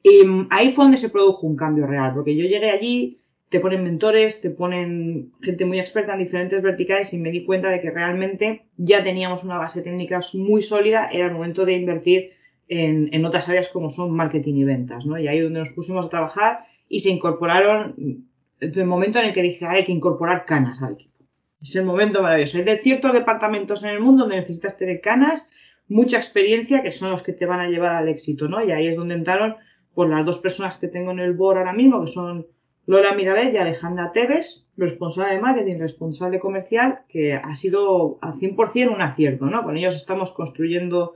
Y 0.03 0.25
mm, 0.25 0.49
ahí 0.51 0.73
fue 0.73 0.87
donde 0.87 0.99
se 0.99 1.11
produjo 1.11 1.47
un 1.47 1.55
cambio 1.55 1.87
real, 1.87 2.13
porque 2.13 2.35
yo 2.35 2.43
llegué 2.43 2.71
allí, 2.71 3.21
te 3.49 3.61
ponen 3.61 3.85
mentores, 3.85 4.41
te 4.41 4.51
ponen 4.51 5.33
gente 5.41 5.65
muy 5.65 5.79
experta 5.79 6.15
en 6.15 6.19
diferentes 6.19 6.63
verticales 6.63 7.13
y 7.13 7.19
me 7.19 7.31
di 7.31 7.45
cuenta 7.45 7.71
de 7.71 7.81
que 7.81 7.91
realmente 7.91 8.67
ya 8.77 9.03
teníamos 9.03 9.45
una 9.45 9.59
base 9.59 9.83
técnica 9.83 10.21
muy 10.35 10.63
sólida, 10.63 11.09
era 11.13 11.27
el 11.27 11.33
momento 11.33 11.65
de 11.65 11.75
invertir 11.75 12.31
en, 12.69 13.25
otras 13.25 13.49
áreas 13.49 13.69
como 13.69 13.91
son 13.91 14.17
marketing 14.17 14.55
y 14.55 14.65
ventas, 14.65 15.07
¿no? 15.07 15.19
Y 15.19 15.29
ahí 15.29 15.39
es 15.39 15.45
donde 15.45 15.61
nos 15.61 15.71
pusimos 15.71 16.07
a 16.07 16.09
trabajar 16.09 16.65
y 16.89 17.01
se 17.01 17.11
incorporaron, 17.11 18.27
el 18.61 18.85
momento 18.87 19.21
en 19.21 19.27
el 19.27 19.33
que 19.33 19.43
dije, 19.43 19.67
hay 19.67 19.85
que 19.85 19.93
incorporar 19.93 20.45
canas 20.45 20.83
al 20.83 20.95
equipo. 20.95 21.15
Es 21.61 21.77
el 21.77 21.85
momento 21.85 22.23
maravilloso. 22.23 22.59
Hay 22.59 22.65
de 22.65 22.79
ciertos 22.79 23.13
departamentos 23.13 23.85
en 23.85 23.91
el 23.91 24.01
mundo 24.01 24.25
donde 24.25 24.37
necesitas 24.37 24.77
tener 24.77 25.01
canas, 25.01 25.49
mucha 25.89 26.17
experiencia, 26.17 26.83
que 26.83 26.91
son 26.91 27.11
los 27.11 27.23
que 27.23 27.33
te 27.33 27.47
van 27.47 27.61
a 27.61 27.69
llevar 27.69 27.93
al 27.93 28.09
éxito, 28.09 28.49
¿no? 28.49 28.65
Y 28.65 28.73
ahí 28.73 28.89
es 28.89 28.97
donde 28.97 29.15
entraron 29.15 29.55
pues, 29.95 30.11
las 30.11 30.27
dos 30.27 30.39
personas 30.39 30.79
que 30.79 30.89
tengo 30.89 31.13
en 31.13 31.21
el 31.21 31.35
board 31.35 31.59
ahora 31.59 31.73
mismo, 31.73 32.01
que 32.05 32.11
son 32.11 32.47
Lola 32.87 33.15
Mirabel 33.15 33.53
y 33.53 33.57
Alejandra 33.57 34.13
Tevez, 34.13 34.65
responsable 34.77 35.35
de 35.35 35.41
marketing, 35.41 35.79
responsable 35.79 36.39
comercial, 36.39 37.01
que 37.09 37.35
ha 37.35 37.57
sido 37.57 38.19
al 38.23 38.35
100% 38.35 38.95
un 38.95 39.03
acierto, 39.03 39.47
¿no? 39.47 39.65
Con 39.65 39.77
ellos 39.77 39.97
estamos 39.97 40.31
construyendo 40.33 41.15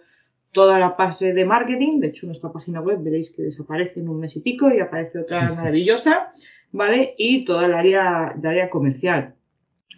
toda 0.52 0.80
la 0.80 0.92
fase 0.92 1.32
de 1.32 1.44
marketing. 1.44 2.00
De 2.00 2.08
hecho, 2.08 2.26
nuestra 2.26 2.50
página 2.50 2.80
web 2.80 3.02
veréis 3.02 3.32
que 3.34 3.42
desaparece 3.42 4.00
en 4.00 4.08
un 4.08 4.18
mes 4.18 4.36
y 4.36 4.40
pico 4.40 4.68
y 4.72 4.80
aparece 4.80 5.20
otra 5.20 5.52
maravillosa, 5.52 6.30
¿vale? 6.72 7.14
Y 7.16 7.44
toda 7.44 7.66
el 7.66 7.74
área, 7.74 8.34
área 8.42 8.68
comercial. 8.68 9.34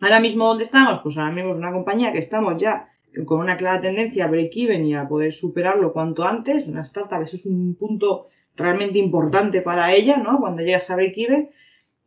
Ahora 0.02 0.20
mismo, 0.20 0.46
¿dónde 0.46 0.64
estamos? 0.64 1.00
Pues 1.02 1.16
ahora 1.16 1.32
mismo 1.32 1.52
es 1.52 1.58
una 1.58 1.72
compañía 1.72 2.12
que 2.12 2.18
estamos 2.18 2.60
ya 2.60 2.88
con 3.24 3.40
una 3.40 3.56
clara 3.56 3.80
tendencia 3.80 4.24
a 4.24 4.28
break-even 4.28 4.84
y 4.84 4.94
a 4.94 5.08
poder 5.08 5.32
superarlo 5.32 5.92
cuanto 5.92 6.24
antes. 6.24 6.66
Una 6.66 6.82
startup, 6.82 7.22
eso 7.22 7.36
es 7.36 7.46
un 7.46 7.74
punto 7.76 8.26
realmente 8.56 8.98
importante 8.98 9.62
para 9.62 9.94
ella, 9.94 10.18
¿no? 10.18 10.38
Cuando 10.38 10.62
llegas 10.62 10.90
a 10.90 10.96
break-even 10.96 11.50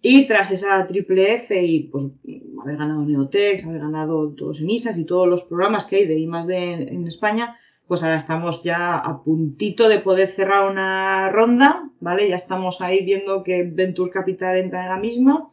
y 0.08 0.28
tras 0.28 0.52
esa 0.52 0.86
triple 0.86 1.34
F 1.34 1.66
y 1.66 1.80
pues 1.86 2.16
haber 2.62 2.78
ganado 2.78 3.04
Neotex, 3.04 3.66
haber 3.66 3.82
ganado 3.82 4.36
todos 4.36 4.60
en 4.60 4.70
ISAS 4.70 5.00
y 5.00 5.04
todos 5.04 5.28
los 5.28 5.42
programas 5.42 5.86
que 5.86 5.96
hay 5.96 6.06
de 6.06 6.20
I 6.20 6.30
en 6.30 7.08
España, 7.08 7.58
pues 7.88 8.04
ahora 8.04 8.18
estamos 8.18 8.62
ya 8.62 8.98
a 9.00 9.24
puntito 9.24 9.90
de 9.90 9.98
poder 9.98 10.28
cerrar 10.28 10.70
una 10.70 11.32
ronda, 11.32 11.90
¿vale? 12.02 12.30
Ya 12.30 12.36
estamos 12.36 12.82
ahí 12.82 13.04
viendo 13.04 13.42
que 13.42 13.64
Venture 13.64 14.12
Capital 14.12 14.58
entra 14.58 14.84
en 14.84 14.90
la 14.90 14.98
misma 14.98 15.50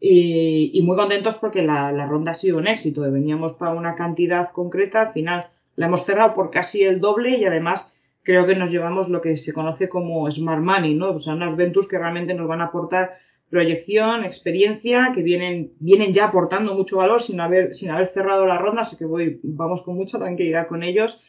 y, 0.00 0.80
muy 0.82 0.96
contentos 0.96 1.36
porque 1.36 1.60
la, 1.60 1.92
la, 1.92 2.06
ronda 2.06 2.30
ha 2.30 2.34
sido 2.34 2.56
un 2.56 2.68
éxito. 2.68 3.02
Veníamos 3.02 3.52
para 3.52 3.74
una 3.74 3.96
cantidad 3.96 4.50
concreta, 4.50 5.02
al 5.02 5.12
final 5.12 5.48
la 5.76 5.88
hemos 5.88 6.06
cerrado 6.06 6.34
por 6.34 6.50
casi 6.50 6.84
el 6.84 7.00
doble 7.00 7.36
y 7.36 7.44
además 7.44 7.92
creo 8.22 8.46
que 8.46 8.56
nos 8.56 8.70
llevamos 8.70 9.10
lo 9.10 9.20
que 9.20 9.36
se 9.36 9.52
conoce 9.52 9.90
como 9.90 10.30
Smart 10.30 10.62
Money, 10.62 10.94
¿no? 10.94 11.10
O 11.10 11.18
sea, 11.18 11.34
unas 11.34 11.54
ventures 11.54 11.86
que 11.86 11.98
realmente 11.98 12.32
nos 12.32 12.48
van 12.48 12.62
a 12.62 12.66
aportar 12.66 13.18
proyección, 13.50 14.24
experiencia, 14.24 15.10
que 15.14 15.22
vienen, 15.22 15.72
vienen 15.80 16.12
ya 16.12 16.26
aportando 16.26 16.74
mucho 16.74 16.96
valor 16.96 17.20
sin 17.20 17.40
haber, 17.40 17.74
sin 17.74 17.90
haber 17.90 18.08
cerrado 18.08 18.46
la 18.46 18.58
ronda, 18.58 18.82
así 18.82 18.96
que 18.96 19.04
voy, 19.04 19.40
vamos 19.42 19.82
con 19.82 19.96
mucha 19.96 20.18
tranquilidad 20.18 20.68
con 20.68 20.82
ellos 20.82 21.22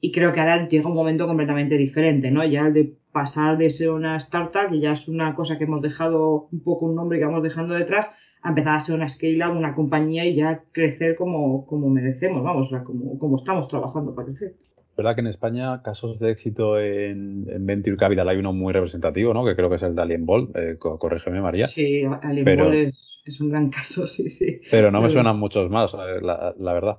y 0.00 0.12
creo 0.12 0.32
que 0.32 0.40
ahora 0.40 0.68
llega 0.68 0.88
un 0.88 0.94
momento 0.94 1.26
completamente 1.26 1.76
diferente, 1.76 2.30
¿no? 2.30 2.44
Ya 2.44 2.70
de 2.70 2.94
pasar 3.12 3.56
de 3.58 3.70
ser 3.70 3.90
una 3.90 4.16
startup, 4.16 4.70
que 4.70 4.80
ya 4.80 4.92
es 4.92 5.08
una 5.08 5.34
cosa 5.34 5.56
que 5.56 5.64
hemos 5.64 5.80
dejado 5.80 6.48
un 6.52 6.60
poco 6.62 6.86
un 6.86 6.96
nombre 6.96 7.18
que 7.18 7.24
vamos 7.24 7.42
dejando 7.42 7.74
detrás, 7.74 8.14
a 8.42 8.50
empezar 8.50 8.74
a 8.74 8.80
ser 8.80 8.94
una 8.94 9.08
scale-up, 9.08 9.56
una 9.56 9.74
compañía 9.74 10.26
y 10.26 10.34
ya 10.34 10.62
crecer 10.72 11.16
como, 11.16 11.64
como 11.66 11.88
merecemos, 11.90 12.42
vamos, 12.42 12.70
como, 12.84 13.18
como 13.18 13.36
estamos 13.36 13.66
trabajando 13.68 14.14
para 14.14 14.26
crecer 14.26 14.56
verdad 14.98 15.14
que 15.14 15.20
en 15.20 15.28
España 15.28 15.80
casos 15.82 16.18
de 16.18 16.32
éxito 16.32 16.78
en, 16.78 17.46
Venture 17.64 17.96
Capital 17.96 18.28
hay 18.28 18.36
uno 18.36 18.52
muy 18.52 18.72
representativo, 18.72 19.32
¿no? 19.32 19.46
Que 19.46 19.54
creo 19.54 19.70
que 19.70 19.76
es 19.76 19.82
el 19.82 19.94
de 19.94 20.02
Alien 20.02 20.26
Ball. 20.26 20.50
Eh, 20.54 20.76
corrígeme, 20.76 21.40
María. 21.40 21.68
Sí, 21.68 22.02
Alien 22.22 22.58
Ball 22.58 22.74
es, 22.74 23.40
un 23.40 23.50
gran 23.50 23.70
caso, 23.70 24.06
sí, 24.08 24.28
sí. 24.28 24.60
Pero 24.70 24.90
no 24.90 25.00
me 25.00 25.08
suenan 25.08 25.38
muchos 25.38 25.70
más, 25.70 25.94
eh, 25.94 26.20
la, 26.20 26.72
verdad. 26.72 26.98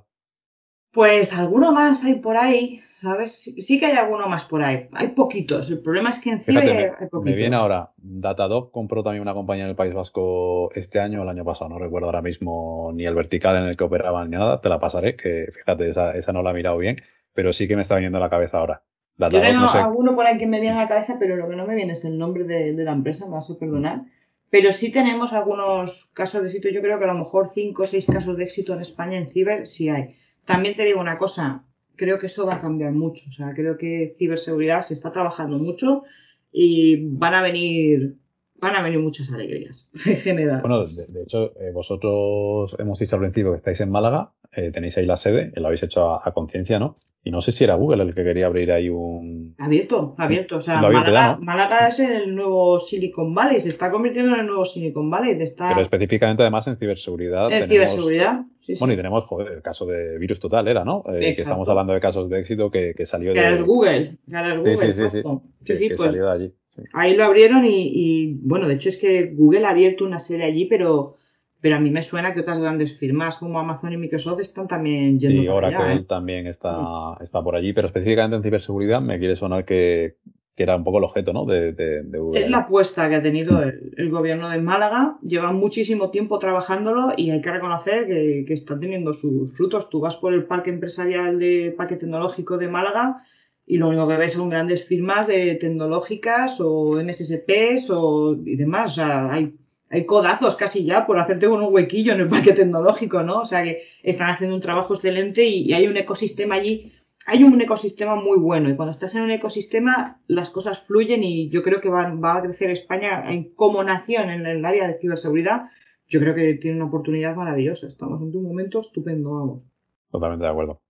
Pues 0.92 1.36
alguno 1.36 1.72
más 1.72 2.02
hay 2.02 2.14
por 2.14 2.38
ahí, 2.38 2.80
¿sabes? 3.02 3.52
Sí 3.58 3.78
que 3.78 3.86
hay 3.86 3.96
alguno 3.96 4.28
más 4.28 4.46
por 4.46 4.62
ahí. 4.62 4.88
Hay 4.92 5.08
poquitos. 5.08 5.70
El 5.70 5.82
problema 5.82 6.10
es 6.10 6.20
que 6.20 6.30
en 6.30 6.40
Cibe 6.40 6.62
hay 6.62 7.08
poquitos. 7.10 7.24
Me 7.24 7.34
viene 7.34 7.54
ahora. 7.54 7.92
Datadog 7.98 8.72
compró 8.72 9.02
también 9.02 9.22
una 9.22 9.34
compañía 9.34 9.64
en 9.64 9.70
el 9.70 9.76
País 9.76 9.94
Vasco 9.94 10.72
este 10.74 10.98
año 10.98 11.20
o 11.20 11.22
el 11.22 11.28
año 11.28 11.44
pasado. 11.44 11.68
No 11.68 11.78
recuerdo 11.78 12.06
ahora 12.06 12.22
mismo 12.22 12.90
ni 12.94 13.04
el 13.04 13.14
vertical 13.14 13.56
en 13.56 13.64
el 13.64 13.76
que 13.76 13.84
operaban 13.84 14.30
ni 14.30 14.36
nada. 14.36 14.60
Te 14.60 14.68
la 14.68 14.80
pasaré, 14.80 15.14
que 15.14 15.48
fíjate, 15.52 15.90
esa, 15.90 16.16
esa 16.16 16.32
no 16.32 16.42
la 16.42 16.50
he 16.50 16.54
mirado 16.54 16.78
bien 16.78 16.96
pero 17.34 17.52
sí 17.52 17.68
que 17.68 17.76
me 17.76 17.82
está 17.82 17.96
viniendo 17.96 18.18
a 18.18 18.22
la 18.22 18.30
cabeza 18.30 18.58
ahora. 18.58 18.82
Yo 19.28 19.40
tengo 19.40 19.68
alguno 19.68 20.14
por 20.14 20.26
ahí 20.26 20.38
que 20.38 20.46
me 20.46 20.60
viene 20.60 20.78
a 20.78 20.82
la 20.82 20.88
cabeza, 20.88 21.16
pero 21.18 21.36
lo 21.36 21.48
que 21.48 21.56
no 21.56 21.66
me 21.66 21.74
viene 21.74 21.92
es 21.92 22.04
el 22.04 22.16
nombre 22.16 22.44
de, 22.44 22.72
la 22.72 22.92
empresa, 22.92 23.26
me 23.26 23.32
vas 23.32 23.50
a 23.50 23.58
perdonar. 23.58 24.02
Pero 24.48 24.72
sí 24.72 24.90
tenemos 24.90 25.32
algunos 25.32 26.10
casos 26.14 26.42
de 26.42 26.48
éxito. 26.48 26.70
Yo 26.70 26.80
creo 26.80 26.98
que 26.98 27.04
a 27.04 27.12
lo 27.12 27.18
mejor 27.18 27.50
cinco 27.54 27.82
o 27.82 27.86
seis 27.86 28.06
casos 28.06 28.36
de 28.36 28.44
éxito 28.44 28.72
en 28.72 28.80
España 28.80 29.18
en 29.18 29.28
ciber 29.28 29.66
sí 29.66 29.88
hay. 29.90 30.16
También 30.44 30.74
te 30.74 30.84
digo 30.84 31.00
una 31.00 31.18
cosa, 31.18 31.64
creo 31.96 32.18
que 32.18 32.26
eso 32.26 32.46
va 32.46 32.54
a 32.54 32.60
cambiar 32.60 32.92
mucho. 32.92 33.28
O 33.28 33.32
sea, 33.32 33.52
creo 33.54 33.76
que 33.76 34.10
ciberseguridad 34.16 34.80
se 34.80 34.94
está 34.94 35.12
trabajando 35.12 35.58
mucho 35.58 36.02
y 36.50 37.06
van 37.10 37.34
a 37.34 37.42
venir 37.42 38.16
van 38.60 38.76
a 38.76 38.82
venir 38.82 38.98
muchas 38.98 39.32
alegrías 39.32 39.88
en 40.06 40.16
general. 40.16 40.60
Bueno, 40.60 40.84
de, 40.84 41.22
hecho, 41.22 41.46
eh, 41.60 41.72
vosotros 41.72 42.76
hemos 42.78 42.98
dicho 42.98 43.16
al 43.16 43.22
principio 43.22 43.52
que 43.52 43.58
estáis 43.58 43.80
en 43.80 43.90
Málaga, 43.90 44.32
eh, 44.52 44.70
tenéis 44.72 44.98
ahí 44.98 45.06
la 45.06 45.16
sede, 45.16 45.52
lo 45.54 45.66
habéis 45.66 45.82
hecho 45.84 46.12
a, 46.12 46.32
conciencia, 46.32 46.78
¿no? 46.78 46.94
Y 47.22 47.30
no 47.30 47.40
sé 47.40 47.52
si 47.52 47.64
era 47.64 47.74
Google 47.74 48.02
el 48.02 48.14
que 48.14 48.24
quería 48.24 48.46
abrir 48.46 48.72
ahí 48.72 48.88
un... 48.88 49.54
Abierto, 49.58 50.14
abierto. 50.18 50.56
O 50.56 50.60
sea, 50.60 50.80
Málaga, 50.80 51.88
es 51.88 52.00
el 52.00 52.34
nuevo 52.34 52.78
Silicon 52.78 53.34
Valley, 53.34 53.60
se 53.60 53.68
está 53.68 53.90
convirtiendo 53.90 54.34
en 54.34 54.40
el 54.40 54.46
nuevo 54.46 54.64
Silicon 54.64 55.08
Valley. 55.08 55.38
Pero 55.56 55.80
específicamente 55.80 56.42
además 56.42 56.66
en 56.66 56.76
ciberseguridad. 56.78 57.52
En 57.52 57.68
ciberseguridad. 57.68 58.44
Bueno, 58.78 58.94
y 58.94 58.96
tenemos, 58.96 59.24
joder, 59.26 59.52
el 59.52 59.62
caso 59.62 59.86
de 59.86 60.16
Virus 60.18 60.38
Total 60.38 60.66
era, 60.68 60.84
¿no? 60.84 61.02
Eh, 61.08 61.34
que 61.34 61.42
estamos 61.42 61.68
hablando 61.68 61.92
de 61.92 62.00
casos 62.00 62.28
de 62.28 62.40
éxito 62.40 62.70
que, 62.70 62.94
salió 63.04 63.32
de... 63.32 63.40
Que 63.40 63.52
es 63.52 63.62
Google, 63.62 64.18
que 64.28 64.56
Google. 64.56 64.76
Sí, 64.76 64.92
sí, 64.92 65.10
sí. 65.10 65.22
sí. 65.22 65.88
que, 65.88 65.94
pues, 65.96 66.12
salió 66.12 66.26
de 66.26 66.32
allí. 66.32 66.54
Ahí 66.92 67.14
lo 67.14 67.24
abrieron 67.24 67.64
y, 67.66 68.38
bueno, 68.42 68.68
de 68.68 68.74
hecho 68.74 68.88
es 68.88 68.98
que 68.98 69.32
Google 69.34 69.66
ha 69.66 69.70
abierto 69.70 70.04
una 70.04 70.20
sede 70.20 70.44
allí, 70.44 70.66
pero, 70.66 71.16
pero 71.60 71.76
a 71.76 71.80
mí 71.80 71.90
me 71.90 72.02
suena 72.02 72.32
que 72.32 72.40
otras 72.40 72.60
grandes 72.60 72.96
firmas 72.96 73.38
como 73.38 73.58
Amazon 73.58 73.92
y 73.92 73.96
Microsoft 73.96 74.40
están 74.40 74.68
también 74.68 75.18
yendo 75.18 75.42
sí, 75.42 75.48
Oracle 75.48 75.94
¿eh? 75.94 76.04
también 76.08 76.46
está, 76.46 77.16
está 77.20 77.42
por 77.42 77.56
allí, 77.56 77.72
pero 77.72 77.86
específicamente 77.86 78.36
en 78.36 78.42
ciberseguridad 78.42 79.00
me 79.00 79.18
quiere 79.18 79.36
sonar 79.36 79.64
que, 79.64 80.16
era 80.56 80.76
un 80.76 80.84
poco 80.84 80.98
el 80.98 81.04
objeto 81.04 81.32
¿no? 81.32 81.46
de, 81.46 82.04
Google. 82.12 82.38
Es 82.38 82.50
la 82.50 82.58
apuesta 82.58 83.08
que 83.08 83.14
ha 83.14 83.22
tenido 83.22 83.62
el, 83.62 84.10
gobierno 84.10 84.50
de 84.50 84.58
Málaga. 84.58 85.16
Lleva 85.22 85.52
muchísimo 85.52 86.10
tiempo 86.10 86.38
trabajándolo 86.38 87.14
y 87.16 87.30
hay 87.30 87.40
que 87.40 87.50
reconocer 87.50 88.06
que, 88.06 88.44
que 88.46 88.52
está 88.52 88.78
teniendo 88.78 89.14
sus 89.14 89.56
frutos. 89.56 89.88
Tú 89.88 90.00
vas 90.00 90.16
por 90.16 90.34
el 90.34 90.44
parque 90.44 90.68
empresarial 90.68 91.38
de 91.38 91.74
Parque 91.74 91.96
Tecnológico 91.96 92.58
de 92.58 92.68
Málaga 92.68 93.22
y 93.70 93.76
lo 93.76 93.86
único 93.86 94.08
que 94.08 94.16
ves 94.16 94.32
son 94.32 94.48
grandes 94.48 94.84
firmas 94.84 95.28
de 95.28 95.54
tecnológicas 95.54 96.60
o 96.60 97.00
MSSPs 97.00 97.88
o 97.90 98.34
y 98.44 98.56
demás. 98.56 98.90
O 98.90 98.94
sea, 98.96 99.32
hay, 99.32 99.54
hay 99.88 100.06
codazos 100.06 100.56
casi 100.56 100.84
ya 100.84 101.06
por 101.06 101.20
hacerte 101.20 101.46
con 101.48 101.62
un 101.62 101.72
huequillo 101.72 102.14
en 102.14 102.20
el 102.22 102.28
parque 102.28 102.52
tecnológico, 102.52 103.22
¿no? 103.22 103.42
O 103.42 103.44
sea, 103.44 103.62
que 103.62 103.82
están 104.02 104.28
haciendo 104.28 104.56
un 104.56 104.60
trabajo 104.60 104.94
excelente 104.94 105.44
y, 105.44 105.72
hay 105.72 105.86
un 105.86 105.96
ecosistema 105.96 106.56
allí. 106.56 106.92
Hay 107.26 107.44
un 107.44 107.60
ecosistema 107.60 108.16
muy 108.16 108.38
bueno 108.38 108.70
y 108.70 108.74
cuando 108.74 108.90
estás 108.90 109.14
en 109.14 109.22
un 109.22 109.30
ecosistema 109.30 110.20
las 110.26 110.50
cosas 110.50 110.80
fluyen 110.80 111.22
y 111.22 111.48
yo 111.48 111.62
creo 111.62 111.80
que 111.80 111.90
va, 111.90 112.12
va 112.12 112.38
a 112.38 112.42
crecer 112.42 112.70
España 112.70 113.30
en, 113.30 113.54
como 113.54 113.84
nación 113.84 114.30
en 114.30 114.46
el 114.46 114.64
área 114.64 114.88
de 114.88 114.98
ciberseguridad. 114.98 115.66
Yo 116.08 116.18
creo 116.18 116.34
que 116.34 116.54
tiene 116.54 116.78
una 116.78 116.86
oportunidad 116.86 117.36
maravillosa. 117.36 117.86
Estamos 117.86 118.20
en 118.20 118.36
un 118.36 118.42
momento 118.42 118.80
estupendo, 118.80 119.30
vamos. 119.30 119.62
Totalmente 120.10 120.44
de 120.44 120.50
acuerdo. 120.50 120.80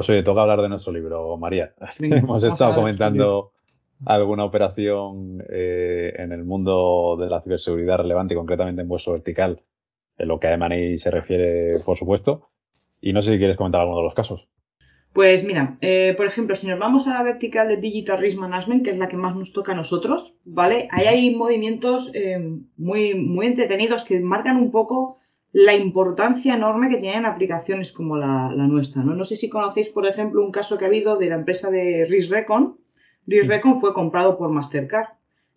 Pues 0.00 0.08
oye, 0.08 0.22
toca 0.22 0.40
hablar 0.40 0.62
de 0.62 0.70
nuestro 0.70 0.94
libro, 0.94 1.36
María. 1.36 1.74
Hemos 1.98 2.42
estado 2.42 2.74
comentando 2.74 3.52
alguna 4.06 4.46
operación 4.46 5.44
eh, 5.50 6.14
en 6.16 6.32
el 6.32 6.42
mundo 6.42 7.18
de 7.20 7.28
la 7.28 7.42
ciberseguridad 7.42 7.98
relevante, 7.98 8.34
concretamente 8.34 8.80
en 8.80 8.88
vuestro 8.88 9.12
vertical, 9.12 9.60
en 10.16 10.28
lo 10.28 10.40
que 10.40 10.46
a 10.46 10.54
M&A 10.54 10.96
se 10.96 11.10
refiere, 11.10 11.80
por 11.84 11.98
supuesto. 11.98 12.48
Y 12.98 13.12
no 13.12 13.20
sé 13.20 13.32
si 13.32 13.36
quieres 13.36 13.58
comentar 13.58 13.82
alguno 13.82 13.98
de 13.98 14.04
los 14.04 14.14
casos. 14.14 14.48
Pues 15.12 15.44
mira, 15.44 15.76
eh, 15.82 16.14
por 16.16 16.24
ejemplo, 16.24 16.56
si 16.56 16.66
nos 16.66 16.78
vamos 16.78 17.06
a 17.06 17.12
la 17.12 17.22
vertical 17.22 17.68
de 17.68 17.76
Digital 17.76 18.20
Risk 18.20 18.38
Management, 18.38 18.84
que 18.84 18.92
es 18.92 18.98
la 18.98 19.08
que 19.08 19.18
más 19.18 19.36
nos 19.36 19.52
toca 19.52 19.72
a 19.72 19.76
nosotros, 19.76 20.40
¿vale? 20.46 20.88
Ahí 20.92 21.08
hay 21.08 21.34
movimientos 21.34 22.14
eh, 22.14 22.38
muy, 22.78 23.14
muy 23.16 23.48
entretenidos 23.48 24.04
que 24.04 24.18
marcan 24.18 24.56
un 24.56 24.70
poco 24.70 25.19
la 25.52 25.74
importancia 25.74 26.54
enorme 26.54 26.88
que 26.88 26.98
tienen 26.98 27.26
aplicaciones 27.26 27.92
como 27.92 28.16
la, 28.16 28.48
nuestra. 28.50 29.02
¿no? 29.02 29.14
no 29.14 29.24
sé 29.24 29.36
si 29.36 29.48
conocéis, 29.48 29.88
por 29.88 30.06
ejemplo, 30.06 30.44
un 30.44 30.52
caso 30.52 30.78
que 30.78 30.84
ha 30.84 30.88
habido 30.88 31.16
de 31.16 31.28
la 31.28 31.36
empresa 31.36 31.70
de 31.70 32.06
RISRecon. 32.08 32.78
RISRecon 33.26 33.76
fue 33.80 33.92
comprado 33.92 34.38
por 34.38 34.50
Mastercard. 34.50 35.08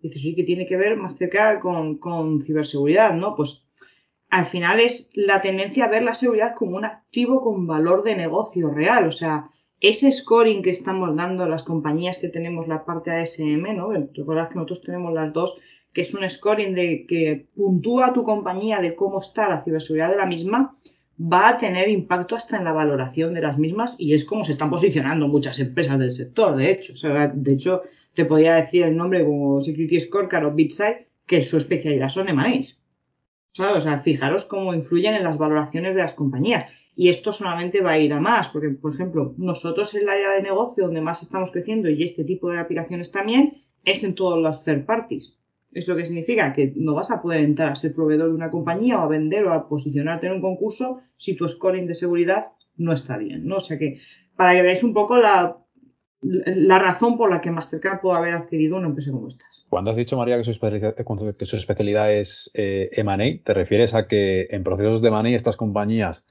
Dices, 0.02 0.22
sí, 0.22 0.36
que 0.36 0.44
tiene 0.44 0.66
que 0.66 0.78
ver 0.78 0.98
Mastercard 0.98 1.60
con, 1.60 1.98
con 1.98 2.42
ciberseguridad, 2.42 3.14
¿no? 3.14 3.36
Pues 3.36 3.68
al 4.30 4.48
final 4.48 4.80
es 4.80 5.12
la 5.14 5.42
tendencia 5.42 5.86
a 5.86 5.90
ver 5.90 6.02
la 6.02 6.16
seguridad 6.16 6.56
como 6.56 6.76
un 6.76 6.86
activo 6.86 7.42
con 7.42 7.68
valor 7.68 8.04
de 8.04 8.16
negocio 8.16 8.70
real. 8.72 9.08
O 9.08 9.12
sea, 9.12 9.50
ese 9.80 10.12
scoring 10.12 10.64
que 10.64 10.72
estamos 10.72 11.16
dando 11.16 11.44
a 11.44 11.48
las 11.48 11.62
compañías 11.62 12.18
que 12.18 12.30
tenemos 12.30 12.68
la 12.68 12.84
parte 12.84 13.12
ASM, 13.12 13.76
¿no? 13.76 13.92
Recordad 13.92 14.50
que 14.50 14.56
nosotros 14.56 14.82
tenemos 14.82 15.14
las 15.14 15.32
dos 15.34 15.62
que 15.94 16.02
es 16.02 16.14
un 16.14 16.28
scoring 16.30 16.74
de 16.74 17.06
que 17.08 17.48
puntúa 17.56 18.08
a 18.08 18.14
tu 18.14 18.24
compañía 18.24 18.82
de 18.82 18.96
cómo 18.96 19.20
está 19.20 19.48
la 19.48 19.64
ciberseguridad 19.64 20.10
de 20.10 20.18
la 20.18 20.26
misma, 20.26 20.76
va 21.20 21.50
a 21.50 21.58
tener 21.58 21.90
impacto 21.90 22.36
hasta 22.36 22.58
en 22.58 22.64
la 22.64 22.74
valoración 22.74 23.34
de 23.34 23.42
las 23.42 23.58
mismas 23.60 23.96
y 24.00 24.14
es 24.14 24.26
como 24.26 24.44
se 24.44 24.54
están 24.54 24.70
posicionando 24.72 25.28
muchas 25.28 25.60
empresas 25.60 26.00
del 26.00 26.12
sector, 26.12 26.56
de 26.56 26.72
hecho. 26.72 26.94
de 27.34 27.54
hecho, 27.54 27.84
te 28.14 28.26
podría 28.26 28.56
decir 28.56 28.84
el 28.84 28.98
nombre 28.98 29.24
como 29.24 29.62
Security 29.62 30.00
Scorecard 30.00 30.46
o 30.46 30.52
Bitside, 30.52 31.08
que 31.26 31.42
su 31.42 31.58
especialidad 31.58 32.10
son 32.10 32.30
M&As. 32.30 32.80
O 33.58 33.80
sea, 33.80 34.00
fijaros 34.00 34.46
cómo 34.46 34.74
influyen 34.74 35.14
en 35.14 35.24
las 35.24 35.38
valoraciones 35.38 35.94
de 35.96 36.02
las 36.02 36.14
compañías. 36.14 36.72
Y 36.96 37.10
esto 37.10 37.32
solamente 37.32 37.82
va 37.82 37.92
a 37.92 38.00
ir 38.00 38.14
a 38.14 38.20
más, 38.20 38.50
porque, 38.50 38.70
por 38.70 38.94
ejemplo, 38.94 39.34
nosotros 39.38 39.94
en 39.94 40.04
el 40.04 40.10
área 40.10 40.32
de 40.32 40.44
negocio 40.44 40.86
donde 40.86 41.02
más 41.02 41.22
estamos 41.22 41.52
creciendo 41.52 41.90
y 41.90 42.04
este 42.04 42.24
tipo 42.24 42.50
de 42.50 42.60
aplicaciones 42.60 43.12
también 43.12 43.62
es 43.84 44.04
en 44.04 44.16
todos 44.16 44.42
los 44.42 44.64
third 44.64 44.86
parties. 44.86 45.34
¿Eso 45.74 45.96
qué 45.96 46.06
significa? 46.06 46.54
Que 46.54 46.74
no 46.76 46.94
vas 46.94 47.12
a 47.12 47.22
poder 47.22 47.42
entrar 47.42 47.72
a 47.72 47.76
ser 47.76 47.94
proveedor 47.94 48.30
de 48.30 48.36
una 48.36 48.52
compañía 48.52 49.00
o 49.00 49.02
a 49.02 49.08
vender 49.08 49.46
o 49.46 49.54
a 49.54 49.68
posicionarte 49.68 50.28
en 50.28 50.34
un 50.34 50.42
concurso 50.42 51.02
si 51.18 51.36
tu 51.36 51.48
scoring 51.48 51.88
de 51.88 51.96
seguridad 51.96 52.52
no 52.76 52.94
está 52.94 53.18
bien, 53.18 53.46
¿no? 53.46 53.58
O 53.58 53.60
sea 53.60 53.78
que, 53.78 54.00
para 54.36 54.54
que 54.54 54.62
veáis 54.62 54.84
un 54.84 54.94
poco 54.94 55.18
la, 55.18 55.63
la 56.24 56.80
razón 56.80 57.18
por 57.18 57.30
la 57.30 57.42
que 57.42 57.52
Mastercard 57.52 58.00
puede 58.02 58.18
haber 58.18 58.34
adquirido 58.34 58.78
una 58.78 58.88
empresa 58.88 59.12
como 59.12 59.28
esta. 59.28 59.46
Cuando 59.70 59.92
has 59.92 59.98
dicho, 59.98 60.18
María, 60.18 60.38
que 60.38 60.44
su 60.44 60.52
especialidad, 60.52 60.96
que 60.96 61.46
su 61.46 61.58
especialidad 61.58 62.14
es 62.14 62.52
eh, 62.54 62.90
M&A, 62.94 63.44
¿te 63.44 63.54
refieres 63.54 63.94
a 63.96 64.08
que 64.08 64.48
en 64.52 64.64
procesos 64.64 65.02
de 65.02 65.08
M&A 65.08 65.30
estas 65.30 65.58
compañías 65.58 66.26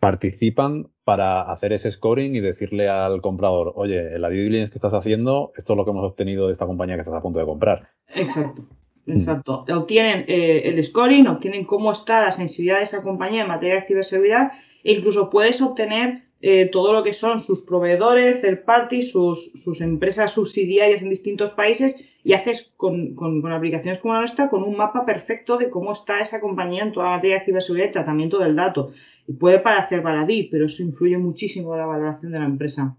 participan 0.00 0.88
para 1.04 1.42
hacer 1.42 1.72
ese 1.72 1.90
scoring 1.90 2.34
y 2.36 2.40
decirle 2.40 2.88
al 2.88 3.20
comprador, 3.20 3.72
oye, 3.76 4.14
en 4.14 4.22
la 4.22 4.28
due 4.28 4.38
diligence 4.38 4.70
que 4.70 4.78
estás 4.78 4.94
haciendo, 4.94 5.52
esto 5.56 5.74
es 5.74 5.76
lo 5.76 5.84
que 5.84 5.90
hemos 5.90 6.04
obtenido 6.04 6.46
de 6.46 6.52
esta 6.52 6.66
compañía 6.66 6.94
que 6.94 7.02
estás 7.02 7.14
a 7.14 7.20
punto 7.20 7.38
de 7.38 7.44
comprar? 7.44 7.88
Exacto. 8.14 8.64
Exacto. 9.06 9.64
Obtienen 9.74 10.24
eh, 10.28 10.62
el 10.64 10.82
scoring, 10.84 11.26
obtienen 11.26 11.64
cómo 11.64 11.92
está 11.92 12.22
la 12.22 12.30
sensibilidad 12.30 12.78
de 12.78 12.84
esa 12.84 13.02
compañía 13.02 13.42
en 13.42 13.48
materia 13.48 13.76
de 13.76 13.82
ciberseguridad 13.82 14.52
e 14.84 14.92
incluso 14.92 15.30
puedes 15.30 15.60
obtener 15.62 16.29
eh, 16.42 16.66
todo 16.66 16.92
lo 16.94 17.02
que 17.02 17.12
son 17.12 17.38
sus 17.38 17.66
proveedores, 17.66 18.40
third 18.40 18.64
parties, 18.64 19.12
sus, 19.12 19.52
sus, 19.62 19.80
empresas 19.82 20.32
subsidiarias 20.32 21.02
en 21.02 21.10
distintos 21.10 21.50
países 21.50 21.96
y 22.24 22.32
haces 22.32 22.72
con, 22.76 23.14
con, 23.14 23.44
aplicaciones 23.52 23.98
como 24.00 24.14
la 24.14 24.20
nuestra 24.20 24.48
con 24.48 24.62
un 24.62 24.76
mapa 24.76 25.04
perfecto 25.04 25.58
de 25.58 25.68
cómo 25.68 25.92
está 25.92 26.20
esa 26.20 26.40
compañía 26.40 26.82
en 26.82 26.92
toda 26.92 27.06
la 27.06 27.16
materia 27.16 27.38
de 27.38 27.44
ciberseguridad 27.44 27.88
y 27.88 27.92
tratamiento 27.92 28.38
del 28.38 28.56
dato. 28.56 28.92
Y 29.26 29.34
puede 29.34 29.58
parecer 29.58 30.00
baladí, 30.00 30.44
pero 30.44 30.66
eso 30.66 30.82
influye 30.82 31.18
muchísimo 31.18 31.74
en 31.74 31.80
la 31.80 31.86
valoración 31.86 32.32
de 32.32 32.38
la 32.38 32.46
empresa. 32.46 32.96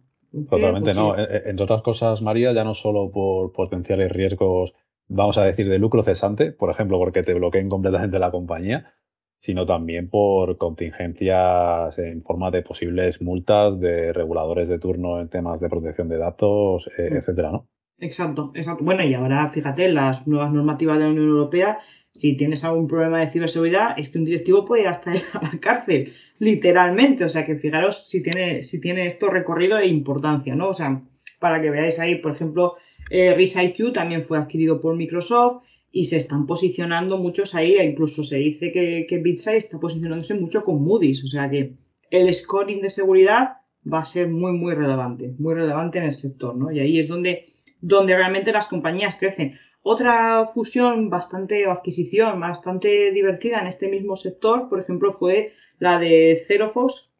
Totalmente, 0.49 0.93
no. 0.93 1.17
E, 1.17 1.23
e, 1.23 1.49
entre 1.49 1.63
otras 1.63 1.81
cosas, 1.81 2.21
María, 2.21 2.53
ya 2.53 2.63
no 2.63 2.73
solo 2.73 3.11
por 3.11 3.51
potenciales 3.51 4.11
riesgos, 4.11 4.73
vamos 5.07 5.37
a 5.37 5.45
decir, 5.45 5.67
de 5.67 5.79
lucro 5.79 6.03
cesante, 6.03 6.51
por 6.51 6.69
ejemplo, 6.69 6.97
porque 6.99 7.23
te 7.23 7.33
bloqueen 7.33 7.69
completamente 7.69 8.19
la 8.19 8.31
compañía, 8.31 8.93
sino 9.41 9.65
también 9.65 10.07
por 10.07 10.59
contingencias 10.59 11.97
en 11.97 12.21
forma 12.21 12.51
de 12.51 12.61
posibles 12.61 13.23
multas 13.23 13.79
de 13.79 14.13
reguladores 14.13 14.69
de 14.69 14.77
turno 14.77 15.19
en 15.19 15.29
temas 15.29 15.59
de 15.59 15.67
protección 15.67 16.09
de 16.09 16.19
datos, 16.19 16.87
eh, 16.95 17.09
mm. 17.09 17.15
etcétera, 17.15 17.51
¿no? 17.51 17.67
Exacto, 17.97 18.51
exacto. 18.53 18.83
Bueno, 18.83 19.03
y 19.03 19.15
ahora 19.15 19.47
fíjate, 19.47 19.89
las 19.89 20.27
nuevas 20.27 20.53
normativas 20.53 20.99
de 20.99 21.05
la 21.05 21.09
Unión 21.09 21.29
Europea, 21.29 21.79
si 22.11 22.37
tienes 22.37 22.63
algún 22.63 22.87
problema 22.87 23.19
de 23.19 23.31
ciberseguridad, 23.31 23.97
es 23.97 24.09
que 24.09 24.19
un 24.19 24.25
directivo 24.25 24.63
puede 24.63 24.83
ir 24.83 24.89
hasta 24.89 25.11
a 25.11 25.13
la 25.41 25.59
cárcel, 25.59 26.13
literalmente. 26.37 27.25
O 27.25 27.29
sea 27.29 27.43
que 27.43 27.55
fijaros 27.55 28.07
si 28.07 28.21
tiene, 28.21 28.61
si 28.61 28.79
tiene 28.79 29.07
esto 29.07 29.27
recorrido 29.27 29.79
e 29.79 29.87
importancia, 29.87 30.53
¿no? 30.53 30.69
O 30.69 30.73
sea, 30.75 31.01
para 31.39 31.59
que 31.63 31.71
veáis 31.71 31.99
ahí, 31.99 32.15
por 32.15 32.33
ejemplo, 32.33 32.75
eh, 33.09 33.33
RISIQ 33.33 33.91
también 33.91 34.23
fue 34.23 34.37
adquirido 34.37 34.79
por 34.79 34.95
Microsoft 34.95 35.63
y 35.91 36.05
se 36.05 36.17
están 36.17 36.45
posicionando 36.45 37.17
muchos 37.17 37.53
ahí, 37.55 37.73
e 37.75 37.83
incluso 37.83 38.23
se 38.23 38.37
dice 38.37 38.71
que, 38.71 39.05
que 39.07 39.17
BitSize 39.17 39.57
está 39.57 39.79
posicionándose 39.79 40.35
mucho 40.35 40.63
con 40.63 40.83
Moody's, 40.83 41.23
o 41.23 41.27
sea 41.27 41.49
que 41.49 41.73
el 42.09 42.33
scoring 42.33 42.81
de 42.81 42.89
seguridad 42.89 43.57
va 43.91 43.99
a 43.99 44.05
ser 44.05 44.29
muy, 44.29 44.51
muy 44.53 44.73
relevante, 44.73 45.33
muy 45.37 45.53
relevante 45.53 45.99
en 45.99 46.05
el 46.05 46.11
sector, 46.11 46.55
¿no? 46.55 46.71
Y 46.71 46.79
ahí 46.79 46.99
es 46.99 47.07
donde, 47.07 47.45
donde 47.79 48.15
realmente 48.15 48.51
las 48.51 48.67
compañías 48.67 49.15
crecen. 49.17 49.57
Otra 49.81 50.45
fusión 50.45 51.09
bastante, 51.09 51.65
o 51.65 51.71
adquisición 51.71 52.39
bastante 52.39 53.11
divertida 53.11 53.59
en 53.59 53.67
este 53.67 53.87
mismo 53.87 54.15
sector, 54.15 54.69
por 54.69 54.79
ejemplo, 54.79 55.11
fue 55.11 55.53
la 55.79 55.97
de 55.97 56.43
Zerofox, 56.47 57.10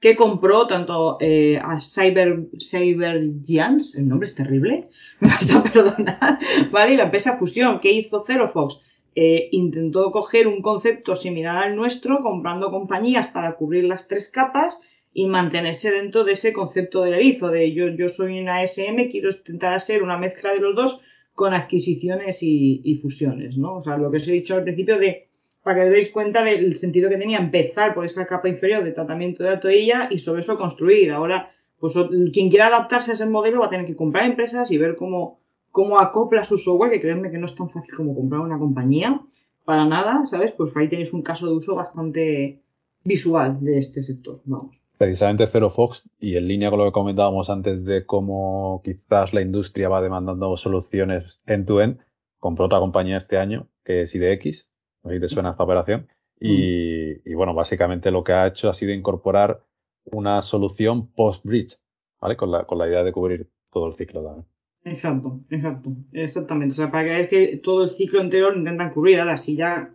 que 0.00 0.16
compró 0.16 0.66
tanto 0.66 1.16
eh, 1.20 1.58
a 1.62 1.80
Cyber, 1.80 2.48
Cyber 2.60 3.22
Giants, 3.44 3.96
el 3.96 4.08
nombre 4.08 4.26
es 4.26 4.34
terrible, 4.34 4.88
me 5.20 5.28
vas 5.28 5.54
a 5.54 5.62
perdonar, 5.62 6.38
¿vale? 6.70 6.94
Y 6.94 6.96
la 6.96 7.04
empresa 7.04 7.36
Fusión, 7.36 7.80
¿qué 7.80 7.92
hizo 7.92 8.24
Zerofox? 8.24 8.80
Eh, 9.16 9.48
intentó 9.52 10.10
coger 10.10 10.48
un 10.48 10.60
concepto 10.60 11.14
similar 11.14 11.56
al 11.56 11.76
nuestro, 11.76 12.20
comprando 12.20 12.70
compañías 12.70 13.28
para 13.28 13.54
cubrir 13.54 13.84
las 13.84 14.08
tres 14.08 14.28
capas 14.28 14.78
y 15.12 15.26
mantenerse 15.26 15.92
dentro 15.92 16.24
de 16.24 16.32
ese 16.32 16.52
concepto 16.52 17.02
de 17.02 17.12
erizo, 17.12 17.48
de 17.48 17.72
yo, 17.72 17.88
yo 17.88 18.08
soy 18.08 18.40
una 18.40 18.62
SM, 18.64 19.08
quiero 19.08 19.30
intentar 19.30 19.72
hacer 19.72 20.02
una 20.02 20.18
mezcla 20.18 20.52
de 20.52 20.58
los 20.58 20.74
dos 20.74 21.00
con 21.34 21.54
adquisiciones 21.54 22.38
y, 22.42 22.98
fusiones, 23.00 23.56
¿no? 23.56 23.76
O 23.76 23.80
sea, 23.80 23.96
lo 23.96 24.10
que 24.10 24.16
os 24.16 24.28
he 24.28 24.32
dicho 24.32 24.54
al 24.54 24.64
principio 24.64 24.98
de, 24.98 25.28
para 25.64 25.80
que 25.80 25.86
os 25.86 25.90
deis 25.90 26.10
cuenta 26.10 26.44
del 26.44 26.76
sentido 26.76 27.08
que 27.08 27.16
tenía 27.16 27.38
empezar 27.38 27.94
por 27.94 28.04
esa 28.04 28.26
capa 28.26 28.48
inferior 28.48 28.84
de 28.84 28.92
tratamiento 28.92 29.42
de 29.42 29.50
atoilla 29.50 30.08
y 30.10 30.18
sobre 30.18 30.42
eso 30.42 30.58
construir. 30.58 31.10
Ahora, 31.10 31.50
pues 31.80 31.94
quien 32.32 32.50
quiera 32.50 32.68
adaptarse 32.68 33.10
a 33.10 33.14
ese 33.14 33.26
modelo 33.26 33.60
va 33.60 33.66
a 33.66 33.70
tener 33.70 33.86
que 33.86 33.96
comprar 33.96 34.26
empresas 34.26 34.70
y 34.70 34.78
ver 34.78 34.94
cómo, 34.94 35.40
cómo 35.72 35.98
acopla 35.98 36.44
su 36.44 36.58
software, 36.58 36.90
que 36.90 37.00
créanme 37.00 37.30
que 37.30 37.38
no 37.38 37.46
es 37.46 37.54
tan 37.54 37.70
fácil 37.70 37.94
como 37.94 38.14
comprar 38.14 38.42
una 38.42 38.58
compañía, 38.58 39.22
para 39.64 39.86
nada, 39.86 40.26
¿sabes? 40.26 40.52
Pues 40.52 40.76
ahí 40.76 40.88
tenéis 40.88 41.14
un 41.14 41.22
caso 41.22 41.46
de 41.46 41.54
uso 41.54 41.74
bastante 41.74 42.60
visual 43.02 43.58
de 43.64 43.78
este 43.78 44.02
sector, 44.02 44.40
vamos 44.44 44.76
precisamente 44.96 45.46
Zero 45.46 45.70
Fox 45.70 46.08
y 46.20 46.36
en 46.36 46.48
línea 46.48 46.70
con 46.70 46.78
lo 46.78 46.86
que 46.86 46.92
comentábamos 46.92 47.50
antes 47.50 47.84
de 47.84 48.06
cómo 48.06 48.80
quizás 48.84 49.34
la 49.34 49.42
industria 49.42 49.88
va 49.88 50.00
demandando 50.00 50.56
soluciones 50.56 51.40
end-to-end, 51.46 51.98
compró 52.38 52.66
otra 52.66 52.78
compañía 52.78 53.16
este 53.16 53.36
año 53.36 53.68
que 53.84 54.02
es 54.02 54.14
IDX, 54.14 54.66
no 55.04 55.10
sé 55.10 55.16
si 55.16 55.20
te 55.20 55.28
suena 55.28 55.50
esta 55.50 55.62
operación, 55.62 56.08
y, 56.40 57.14
mm. 57.24 57.36
bueno, 57.36 57.54
básicamente 57.54 58.10
lo 58.10 58.24
que 58.24 58.32
ha 58.32 58.46
hecho 58.46 58.68
ha 58.68 58.74
sido 58.74 58.92
incorporar 58.92 59.62
una 60.06 60.42
solución 60.42 61.12
post-bridge, 61.12 61.78
¿vale? 62.20 62.36
Con 62.36 62.50
la, 62.50 62.64
con 62.64 62.78
la 62.78 62.88
idea 62.88 63.02
de 63.02 63.12
cubrir 63.12 63.48
todo 63.72 63.86
el 63.86 63.94
ciclo 63.94 64.22
también. 64.22 64.46
Exacto, 64.84 65.40
exacto, 65.48 65.90
exactamente. 66.12 66.72
O 66.72 66.76
sea, 66.76 66.90
para 66.90 67.04
que 67.04 67.10
veáis 67.10 67.28
que 67.28 67.56
todo 67.58 67.84
el 67.84 67.90
ciclo 67.90 68.20
entero 68.20 68.50
lo 68.50 68.58
intentan 68.58 68.90
cubrir. 68.90 69.18
Ahora, 69.18 69.38
si 69.38 69.56
ya 69.56 69.94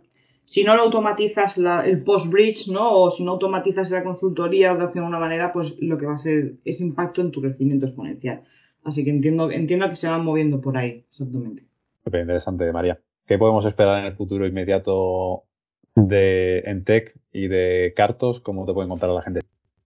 si 0.50 0.64
no 0.64 0.74
lo 0.74 0.82
automatizas 0.82 1.58
el 1.58 2.02
post-bridge, 2.02 2.66
¿no? 2.68 2.90
O 2.90 3.10
si 3.12 3.22
no 3.22 3.30
automatizas 3.30 3.92
la 3.92 4.02
consultoría 4.02 4.74
de 4.74 4.82
alguna 4.82 5.20
manera, 5.20 5.52
pues 5.52 5.80
lo 5.80 5.96
que 5.96 6.06
va 6.06 6.14
a 6.14 6.18
ser 6.18 6.54
es 6.64 6.80
impacto 6.80 7.20
en 7.20 7.30
tu 7.30 7.40
crecimiento 7.40 7.86
exponencial. 7.86 8.42
Así 8.82 9.04
que 9.04 9.10
entiendo, 9.10 9.48
entiendo 9.52 9.88
que 9.88 9.94
se 9.94 10.08
van 10.08 10.24
moviendo 10.24 10.60
por 10.60 10.76
ahí, 10.76 11.04
exactamente. 11.08 11.62
Súper 12.02 12.22
interesante, 12.22 12.72
María. 12.72 13.00
¿Qué 13.30 13.38
podemos 13.38 13.64
esperar 13.64 14.00
en 14.00 14.06
el 14.06 14.16
futuro 14.16 14.44
inmediato 14.44 15.44
de 15.94 16.64
Entec 16.66 17.14
y 17.30 17.46
de 17.46 17.92
Cartos? 17.94 18.40
¿Cómo 18.40 18.66
te 18.66 18.72
puede 18.72 18.86
encontrar 18.86 19.12
la 19.12 19.22
gente? 19.22 19.38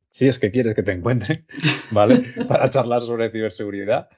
Si 0.08 0.26
es 0.26 0.38
que 0.38 0.50
quieres 0.50 0.74
que 0.74 0.82
te 0.82 0.92
encuentre, 0.92 1.44
¿vale? 1.90 2.24
Para 2.48 2.70
charlar 2.70 3.02
sobre 3.02 3.28
ciberseguridad. 3.28 4.08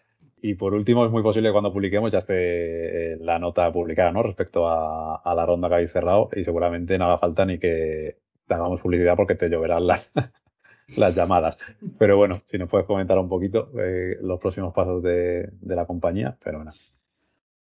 Y 0.41 0.55
por 0.55 0.75
último, 0.75 1.05
es 1.05 1.11
muy 1.11 1.25
posible 1.25 1.49
que 1.49 1.55
cuando 1.55 1.73
publiquemos 1.73 2.13
ya 2.13 2.19
esté 2.19 3.15
eh, 3.15 3.17
la 3.19 3.41
nota 3.41 3.73
publicada, 3.73 4.13
¿no? 4.13 4.23
Respecto 4.23 4.69
a, 4.69 5.35
la 5.35 5.45
ronda 5.45 5.67
que 5.67 5.75
habéis 5.75 5.91
cerrado 5.91 6.29
y 6.33 6.45
seguramente 6.45 6.97
no 6.97 7.07
haga 7.07 7.19
falta 7.19 7.45
ni 7.45 7.59
que 7.59 8.19
te 8.47 8.55
hagamos 8.55 8.81
publicidad 8.81 9.17
porque 9.17 9.35
te 9.35 9.49
lloverán 9.49 9.89
las, 9.89 10.09
las 10.97 11.17
llamadas. 11.17 11.59
Pero 11.99 12.17
bueno, 12.17 12.43
si 12.45 12.59
nos 12.59 12.71
puedes 12.71 12.87
comentar 12.87 13.19
un 13.19 13.29
poquito 13.29 13.73
eh, 13.77 14.19
los 14.21 14.39
próximos 14.39 14.73
pasos 14.73 15.03
de, 15.03 15.51
la 15.63 15.85
compañía, 15.85 16.37
fenomenal. 16.43 16.77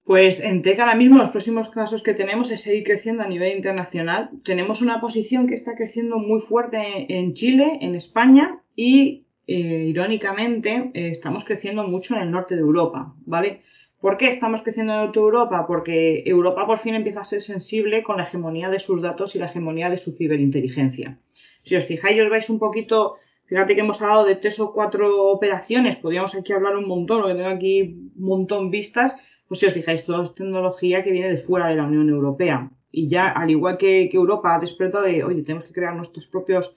Pues 0.09 0.43
en 0.43 0.63
TEC 0.63 0.81
ahora 0.81 0.95
mismo 0.95 1.19
los 1.19 1.29
próximos 1.29 1.69
casos 1.69 2.03
que 2.03 2.15
tenemos 2.15 2.51
es 2.51 2.63
seguir 2.63 2.83
creciendo 2.83 3.23
a 3.23 3.29
nivel 3.29 3.55
internacional. 3.55 4.31
Tenemos 4.43 4.81
una 4.81 5.03
posición 5.03 5.47
que 5.47 5.53
está 5.53 5.77
creciendo 5.77 6.17
muy 6.19 6.41
fuerte 6.41 6.79
en 7.15 7.35
Chile, 7.35 7.77
en 7.83 7.95
España 7.95 8.63
y 8.75 9.27
eh, 9.47 9.85
irónicamente, 9.87 10.93
eh, 10.95 11.11
estamos 11.11 11.45
creciendo 11.45 11.87
mucho 11.87 12.17
en 12.17 12.23
el 12.23 12.31
norte 12.31 12.55
de 12.55 12.63
Europa, 12.63 13.15
¿vale? 13.27 13.61
¿Por 14.01 14.17
qué 14.17 14.29
estamos 14.29 14.63
creciendo 14.63 14.95
en 14.95 14.99
el 14.99 15.05
norte 15.05 15.21
de 15.21 15.27
Europa? 15.27 15.67
Porque 15.67 16.23
Europa 16.25 16.65
por 16.65 16.79
fin 16.79 16.95
empieza 16.95 17.21
a 17.21 17.25
ser 17.25 17.43
sensible 17.43 18.03
con 18.03 18.17
la 18.17 18.23
hegemonía 18.23 18.71
de 18.71 18.79
sus 18.79 19.03
datos 19.03 19.37
y 19.37 19.39
la 19.39 19.49
hegemonía 19.49 19.91
de 19.91 19.99
su 19.99 20.13
ciberinteligencia. 20.13 21.19
Si 21.65 21.77
os 21.77 21.85
fijáis, 21.85 22.19
os 22.23 22.31
vais 22.31 22.49
un 22.49 22.59
poquito, 22.59 23.17
fíjate 23.45 23.75
que 23.75 23.83
hemos 23.83 24.01
hablado 24.01 24.25
de 24.25 24.37
tres 24.37 24.59
o 24.59 24.73
cuatro 24.73 25.27
operaciones, 25.27 25.97
podríamos 25.97 26.35
aquí 26.35 26.55
hablar 26.55 26.79
un 26.79 26.89
montón, 26.89 27.21
lo 27.21 27.29
que 27.29 27.35
tengo 27.35 27.51
aquí 27.51 27.83
un 27.83 28.13
montón 28.17 28.71
vistas, 28.71 29.15
pues 29.49 29.61
si 29.61 29.67
os 29.67 29.75
fijáis, 29.75 30.05
todo 30.05 30.23
es 30.23 30.35
tecnología 30.35 31.03
que 31.03 31.11
viene 31.11 31.31
de 31.31 31.39
fuera 31.39 31.69
de 31.69 31.77
la 31.77 31.87
Unión 31.87 32.09
Europea. 32.09 32.71
Y 32.91 33.09
ya, 33.09 33.29
al 33.29 33.51
igual 33.51 33.79
que, 33.79 34.09
que 34.11 34.17
Europa 34.17 34.55
ha 34.55 34.61
despertado 34.61 35.05
de, 35.05 35.25
oye, 35.25 35.43
tenemos 35.43 35.65
que 35.65 35.73
crear 35.73 35.97
nuestros 35.97 36.27
propios 36.27 36.75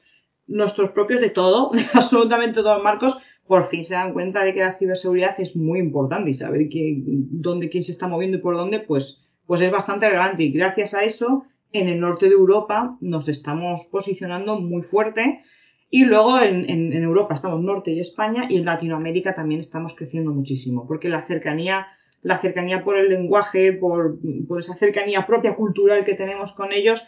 nuestros 0.51 0.89
propios 0.91 1.21
de 1.21 1.29
todo, 1.29 1.71
absolutamente 1.93 2.61
todos 2.61 2.75
los 2.75 2.83
marcos, 2.83 3.17
por 3.47 3.67
fin 3.67 3.83
se 3.83 3.95
dan 3.95 4.13
cuenta 4.13 4.43
de 4.43 4.53
que 4.53 4.61
la 4.61 4.73
ciberseguridad 4.73 5.39
es 5.39 5.55
muy 5.55 5.79
importante 5.79 6.29
y 6.29 6.33
saber 6.33 6.69
dónde, 6.71 7.69
quién 7.69 7.83
se 7.83 7.91
está 7.91 8.07
moviendo 8.07 8.37
y 8.37 8.41
por 8.41 8.55
dónde, 8.55 8.79
pues, 8.79 9.27
pues 9.45 9.61
es 9.61 9.71
bastante 9.71 10.07
relevante. 10.07 10.43
Y 10.43 10.51
gracias 10.51 10.93
a 10.93 11.03
eso, 11.03 11.43
en 11.73 11.87
el 11.87 11.99
norte 11.99 12.27
de 12.27 12.33
Europa 12.33 12.97
nos 13.01 13.27
estamos 13.27 13.85
posicionando 13.91 14.59
muy 14.59 14.83
fuerte. 14.83 15.41
Y 15.89 16.05
luego 16.05 16.39
en, 16.39 16.93
Europa 16.93 17.33
estamos 17.33 17.61
norte 17.61 17.91
y 17.91 17.99
España 17.99 18.45
y 18.49 18.57
en 18.57 18.65
Latinoamérica 18.65 19.35
también 19.35 19.59
estamos 19.59 19.95
creciendo 19.95 20.31
muchísimo, 20.31 20.87
porque 20.87 21.09
la 21.09 21.25
cercanía, 21.25 21.87
la 22.23 22.37
cercanía 22.37 22.83
por 22.83 22.97
el 22.97 23.09
lenguaje, 23.09 23.73
por, 23.73 24.17
por 24.47 24.59
esa 24.59 24.75
cercanía 24.75 25.25
propia 25.25 25.55
cultural 25.55 26.05
que 26.05 26.13
tenemos 26.13 26.51
con 26.51 26.71
ellos, 26.71 27.03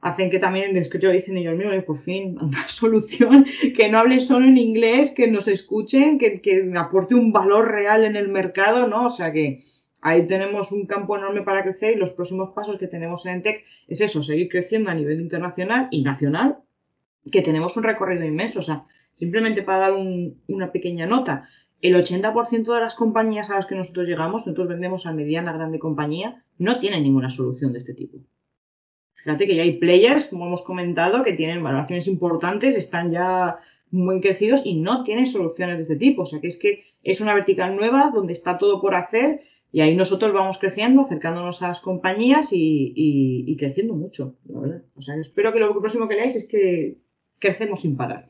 hacen 0.00 0.30
que 0.30 0.38
también, 0.38 0.76
es 0.76 0.88
que 0.88 0.98
te 0.98 1.10
dicen 1.10 1.36
ellos 1.36 1.56
mismos, 1.56 1.84
por 1.84 1.98
fin, 1.98 2.38
una 2.42 2.66
solución 2.68 3.46
que 3.74 3.88
no 3.88 3.98
hable 3.98 4.20
solo 4.20 4.46
en 4.46 4.58
inglés, 4.58 5.12
que 5.12 5.28
nos 5.28 5.48
escuchen, 5.48 6.18
que, 6.18 6.40
que 6.40 6.72
aporte 6.76 7.14
un 7.14 7.32
valor 7.32 7.70
real 7.70 8.04
en 8.04 8.16
el 8.16 8.28
mercado, 8.28 8.86
¿no? 8.88 9.06
O 9.06 9.10
sea 9.10 9.32
que 9.32 9.60
ahí 10.00 10.26
tenemos 10.26 10.72
un 10.72 10.86
campo 10.86 11.16
enorme 11.16 11.42
para 11.42 11.62
crecer 11.62 11.94
y 11.94 11.98
los 11.98 12.12
próximos 12.12 12.50
pasos 12.54 12.78
que 12.78 12.86
tenemos 12.86 13.26
en 13.26 13.34
Entec 13.34 13.64
es 13.88 14.00
eso, 14.00 14.22
seguir 14.22 14.48
creciendo 14.48 14.90
a 14.90 14.94
nivel 14.94 15.20
internacional 15.20 15.88
y 15.90 16.02
nacional, 16.02 16.58
que 17.32 17.42
tenemos 17.42 17.76
un 17.76 17.82
recorrido 17.82 18.24
inmenso. 18.24 18.60
O 18.60 18.62
sea, 18.62 18.84
simplemente 19.12 19.62
para 19.62 19.78
dar 19.78 19.94
una 20.46 20.70
pequeña 20.70 21.06
nota, 21.06 21.48
el 21.82 21.94
80% 21.94 22.74
de 22.74 22.80
las 22.80 22.94
compañías 22.94 23.50
a 23.50 23.56
las 23.56 23.66
que 23.66 23.74
nosotros 23.74 24.06
llegamos, 24.06 24.46
nosotros 24.46 24.68
vendemos 24.68 25.06
a 25.06 25.12
mediana, 25.12 25.52
grande 25.52 25.78
compañía, 25.78 26.42
no 26.58 26.78
tienen 26.78 27.02
ninguna 27.02 27.30
solución 27.30 27.72
de 27.72 27.78
este 27.78 27.94
tipo. 27.94 28.18
Fíjate 29.14 29.46
que 29.46 29.56
ya 29.56 29.62
hay 29.62 29.78
players, 29.78 30.26
como 30.26 30.46
hemos 30.46 30.62
comentado, 30.62 31.22
que 31.22 31.32
tienen 31.32 31.62
valoraciones 31.62 32.06
importantes, 32.06 32.76
están 32.76 33.10
ya 33.10 33.56
muy 33.90 34.20
crecidos 34.20 34.64
y 34.64 34.76
no 34.76 35.02
tienen 35.02 35.26
soluciones 35.26 35.76
de 35.76 35.82
este 35.82 35.96
tipo. 35.96 36.22
O 36.22 36.26
sea 36.26 36.40
que 36.40 36.48
es 36.48 36.58
que 36.58 36.84
es 37.02 37.20
una 37.20 37.34
vertical 37.34 37.76
nueva 37.76 38.10
donde 38.14 38.32
está 38.32 38.58
todo 38.58 38.80
por 38.80 38.94
hacer 38.94 39.40
y 39.72 39.80
ahí 39.80 39.94
nosotros 39.94 40.32
vamos 40.32 40.58
creciendo, 40.58 41.02
acercándonos 41.02 41.60
a 41.62 41.68
las 41.68 41.80
compañías 41.80 42.48
y, 42.52 43.56
creciendo 43.58 43.94
mucho, 43.94 44.36
la 44.46 44.60
verdad. 44.60 44.82
O 44.94 45.02
sea, 45.02 45.16
espero 45.16 45.52
que 45.52 45.58
lo 45.58 45.78
próximo 45.78 46.08
que 46.08 46.14
leáis 46.14 46.36
es 46.36 46.48
que 46.48 46.98
crecemos 47.38 47.80
sin 47.80 47.96
parar. 47.96 48.26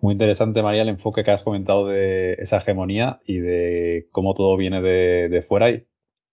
Muy 0.00 0.12
interesante, 0.12 0.62
María, 0.62 0.82
el 0.82 0.88
enfoque 0.88 1.24
que 1.24 1.30
has 1.32 1.42
comentado 1.42 1.88
de 1.88 2.34
esa 2.34 2.58
hegemonía 2.58 3.20
y 3.26 3.38
de 3.38 4.08
cómo 4.12 4.34
todo 4.34 4.56
viene 4.56 4.80
de, 4.80 5.42
fuera 5.42 5.70
y, 5.70 5.86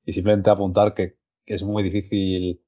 y 0.06 0.12
simplemente 0.12 0.50
apuntar 0.50 0.94
que 0.94 1.16
es 1.46 1.64
muy 1.64 1.84
difícil 1.84 2.62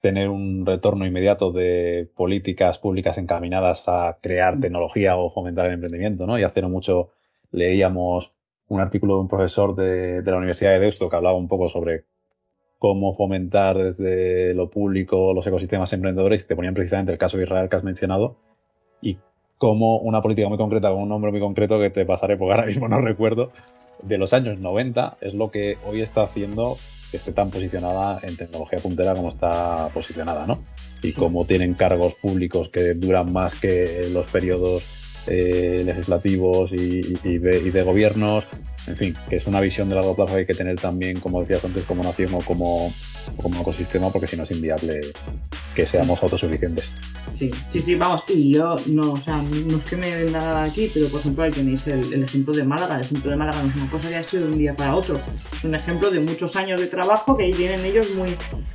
tener 0.00 0.28
un 0.28 0.64
retorno 0.64 1.06
inmediato 1.06 1.52
de 1.52 2.08
políticas 2.14 2.78
públicas 2.78 3.18
encaminadas 3.18 3.88
a 3.88 4.18
crear 4.20 4.56
mm. 4.56 4.60
tecnología 4.60 5.16
o 5.16 5.30
fomentar 5.30 5.66
el 5.66 5.74
emprendimiento, 5.74 6.26
¿no? 6.26 6.38
Y 6.38 6.44
hace 6.44 6.62
no 6.62 6.68
mucho 6.68 7.10
leíamos 7.50 8.32
un 8.68 8.80
artículo 8.80 9.14
de 9.14 9.20
un 9.22 9.28
profesor 9.28 9.74
de, 9.74 10.22
la 10.24 10.36
Universidad 10.36 10.72
de 10.72 10.80
Deusto 10.80 11.08
que 11.08 11.16
hablaba 11.16 11.36
un 11.36 11.48
poco 11.48 11.68
sobre 11.68 12.04
cómo 12.78 13.14
fomentar 13.14 13.78
desde 13.78 14.54
lo 14.54 14.70
público 14.70 15.32
los 15.32 15.46
ecosistemas 15.46 15.92
emprendedores 15.92 16.44
y 16.44 16.48
te 16.48 16.56
ponían 16.56 16.74
precisamente 16.74 17.12
el 17.12 17.18
caso 17.18 17.36
de 17.36 17.44
Israel 17.44 17.68
que 17.68 17.76
has 17.76 17.84
mencionado 17.84 18.36
y 19.00 19.18
cómo 19.58 19.98
una 19.98 20.22
política 20.22 20.48
muy 20.48 20.58
concreta 20.58 20.90
con 20.90 21.02
un 21.02 21.08
nombre 21.08 21.30
muy 21.30 21.40
concreto 21.40 21.78
que 21.78 21.90
te 21.90 22.04
pasaré 22.04 22.36
porque 22.36 22.52
ahora 22.52 22.66
mismo 22.66 22.88
no 22.88 23.00
recuerdo 23.00 23.50
de 24.02 24.18
los 24.18 24.32
años 24.32 24.58
90 24.58 25.18
es 25.20 25.34
lo 25.34 25.50
que 25.50 25.78
hoy 25.86 26.02
está 26.02 26.22
haciendo 26.22 26.76
que 27.10 27.16
esté 27.16 27.32
tan 27.32 27.50
posicionada 27.50 28.20
en 28.22 28.36
tecnología 28.36 28.78
puntera 28.80 29.14
como 29.14 29.28
está 29.28 29.88
posicionada, 29.94 30.46
¿no? 30.46 30.58
Y 31.02 31.12
cómo 31.12 31.44
tienen 31.44 31.74
cargos 31.74 32.14
públicos 32.14 32.68
que 32.68 32.94
duran 32.94 33.32
más 33.32 33.54
que 33.54 34.08
los 34.12 34.26
periodos 34.26 34.82
eh, 35.28 35.82
legislativos 35.84 36.72
y, 36.72 37.00
de, 37.00 37.58
y, 37.58 37.70
de, 37.70 37.82
gobiernos, 37.82 38.46
en 38.86 38.96
fin, 38.96 39.14
que 39.28 39.36
es 39.36 39.46
una 39.46 39.60
visión 39.60 39.88
de 39.88 39.96
largo 39.96 40.14
plazo 40.14 40.34
que 40.34 40.40
hay 40.40 40.46
que 40.46 40.54
tener 40.54 40.78
también, 40.80 41.20
como 41.20 41.40
decías 41.40 41.64
antes, 41.64 41.84
como 41.84 42.02
nación 42.02 42.34
o 42.34 42.38
como, 42.38 42.92
como 43.40 43.60
ecosistema, 43.60 44.10
porque 44.10 44.26
si 44.26 44.36
no 44.36 44.44
es 44.44 44.50
inviable 44.52 45.00
que 45.74 45.86
seamos 45.86 46.22
autosuficientes. 46.22 46.90
Sí, 47.38 47.50
sí, 47.70 47.80
sí, 47.80 47.94
vamos, 47.96 48.24
y 48.28 48.54
yo 48.54 48.76
no, 48.86 49.12
o 49.12 49.18
sea, 49.18 49.42
no 49.42 49.76
es 49.76 49.84
que 49.84 49.96
me 49.96 50.06
den 50.06 50.32
nada 50.32 50.62
aquí, 50.62 50.90
pero 50.94 51.08
por 51.08 51.20
ejemplo 51.20 51.44
ahí 51.44 51.50
tenéis 51.50 51.86
el, 51.86 52.22
ejemplo 52.22 52.54
de 52.54 52.64
Málaga. 52.64 52.94
El 52.94 53.02
ejemplo 53.02 53.30
de 53.30 53.36
Málaga 53.36 53.62
no 53.62 53.68
es 53.68 53.76
una 53.76 53.90
cosa 53.90 54.08
que 54.08 54.16
ha 54.16 54.22
sido 54.24 54.46
de 54.46 54.52
un 54.52 54.58
día 54.58 54.74
para 54.74 54.94
otro. 54.94 55.16
Es 55.16 55.64
un 55.64 55.74
ejemplo 55.74 56.10
de 56.10 56.20
muchos 56.20 56.56
años 56.56 56.80
de 56.80 56.86
trabajo 56.86 57.36
que 57.36 57.44
ahí 57.44 57.52
tienen 57.52 57.84
ellos 57.84 58.14
muy, 58.16 58.30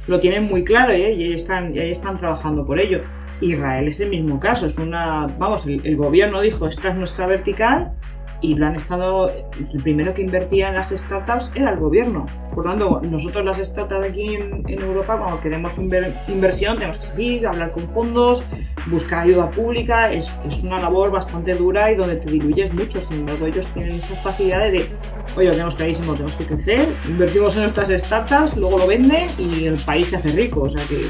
lo 0.05 0.19
tienen 0.19 0.43
muy 0.43 0.63
claro 0.63 0.93
¿eh? 0.93 1.13
y 1.13 1.23
ahí 1.23 1.33
están, 1.33 1.73
y 1.75 1.79
ahí 1.79 1.91
están 1.91 2.19
trabajando 2.19 2.65
por 2.65 2.79
ello. 2.79 3.01
Israel 3.41 3.87
es 3.87 3.99
el 3.99 4.09
mismo 4.09 4.39
caso, 4.39 4.67
es 4.67 4.77
una, 4.77 5.25
vamos, 5.39 5.65
el, 5.65 5.95
gobierno 5.95 6.41
dijo, 6.41 6.67
esta 6.67 6.89
es 6.89 6.95
nuestra 6.95 7.25
vertical 7.25 7.93
y 8.41 8.55
lo 8.55 8.65
han 8.65 8.75
estado, 8.75 9.29
el 9.29 9.83
primero 9.83 10.13
que 10.13 10.23
invertía 10.23 10.69
en 10.69 10.75
las 10.75 10.89
startups 10.89 11.51
era 11.55 11.71
el 11.71 11.79
gobierno. 11.79 12.25
Por 12.55 12.65
lo 12.65 12.71
tanto, 12.71 13.01
nosotros 13.01 13.45
las 13.45 13.57
startups 13.57 14.03
aquí 14.03 14.35
en, 14.35 14.65
Europa, 14.67 15.17
cuando 15.17 15.39
queremos 15.39 15.77
inversión, 15.77 16.75
tenemos 16.75 16.97
que 16.97 17.05
salir, 17.05 17.47
hablar 17.47 17.71
con 17.71 17.87
fondos, 17.89 18.43
buscar 18.87 19.19
ayuda 19.19 19.51
pública, 19.51 20.11
es, 20.11 20.31
es, 20.47 20.63
una 20.63 20.79
labor 20.79 21.11
bastante 21.11 21.53
dura 21.53 21.91
y 21.91 21.95
donde 21.95 22.15
te 22.15 22.31
diluyes 22.31 22.73
mucho. 22.73 22.99
Sin 22.99 23.19
embargo, 23.19 23.45
ellos 23.45 23.67
tienen 23.67 23.95
esa 23.95 24.15
facilidad 24.23 24.71
de, 24.71 24.89
oye, 25.37 25.51
tenemos 25.51 25.75
clarísimo, 25.75 26.13
tenemos 26.13 26.35
que 26.35 26.45
crecer, 26.45 26.95
invertimos 27.07 27.55
en 27.55 27.61
nuestras 27.61 27.89
startups, 27.89 28.57
luego 28.57 28.79
lo 28.79 28.87
venden 28.87 29.27
y 29.37 29.65
el 29.65 29.77
país 29.85 30.07
se 30.07 30.15
hace 30.15 30.29
rico. 30.29 30.63
O 30.63 30.69
sea 30.69 30.83
que 30.87 31.01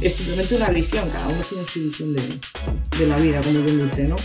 es 0.00 0.14
simplemente 0.14 0.56
una 0.56 0.70
visión, 0.70 1.08
cada 1.10 1.28
uno 1.28 1.42
tiene 1.48 1.64
su 1.64 1.80
visión 1.80 2.14
de, 2.14 2.22
de 2.98 3.06
la 3.06 3.16
vida, 3.18 3.40
como 3.42 3.60
bien 3.60 3.78
dice, 3.78 4.08
¿no? 4.08 4.16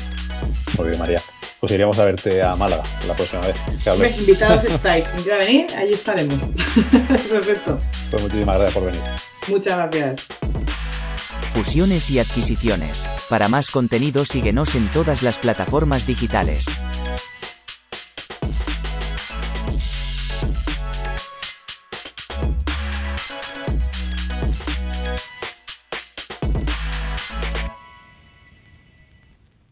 Muy 0.78 0.98
María 0.98 1.20
pues 1.62 1.74
iríamos 1.74 2.00
a 2.00 2.06
verte 2.06 2.42
a 2.42 2.56
Málaga 2.56 2.84
la 3.08 3.14
próxima 3.14 3.44
vez. 3.44 4.20
Invitados 4.20 4.66
estáis. 4.66 5.06
Si 5.06 5.24
quieres 5.24 5.48
venir, 5.48 5.68
allí 5.78 5.94
estaremos. 5.94 6.40
Perfecto. 7.30 7.80
Pues 8.10 8.24
muchísimas 8.24 8.56
gracias 8.56 8.74
por 8.74 8.86
venir. 8.86 9.02
Muchas 9.48 9.78
gracias. 9.78 10.26
Fusiones 11.54 12.10
y 12.10 12.18
adquisiciones. 12.18 13.08
Para 13.30 13.48
más 13.48 13.70
contenido 13.70 14.26
síguenos 14.26 14.74
en 14.74 14.88
todas 14.88 15.22
las 15.22 15.38
plataformas 15.38 16.08
digitales. 16.08 16.66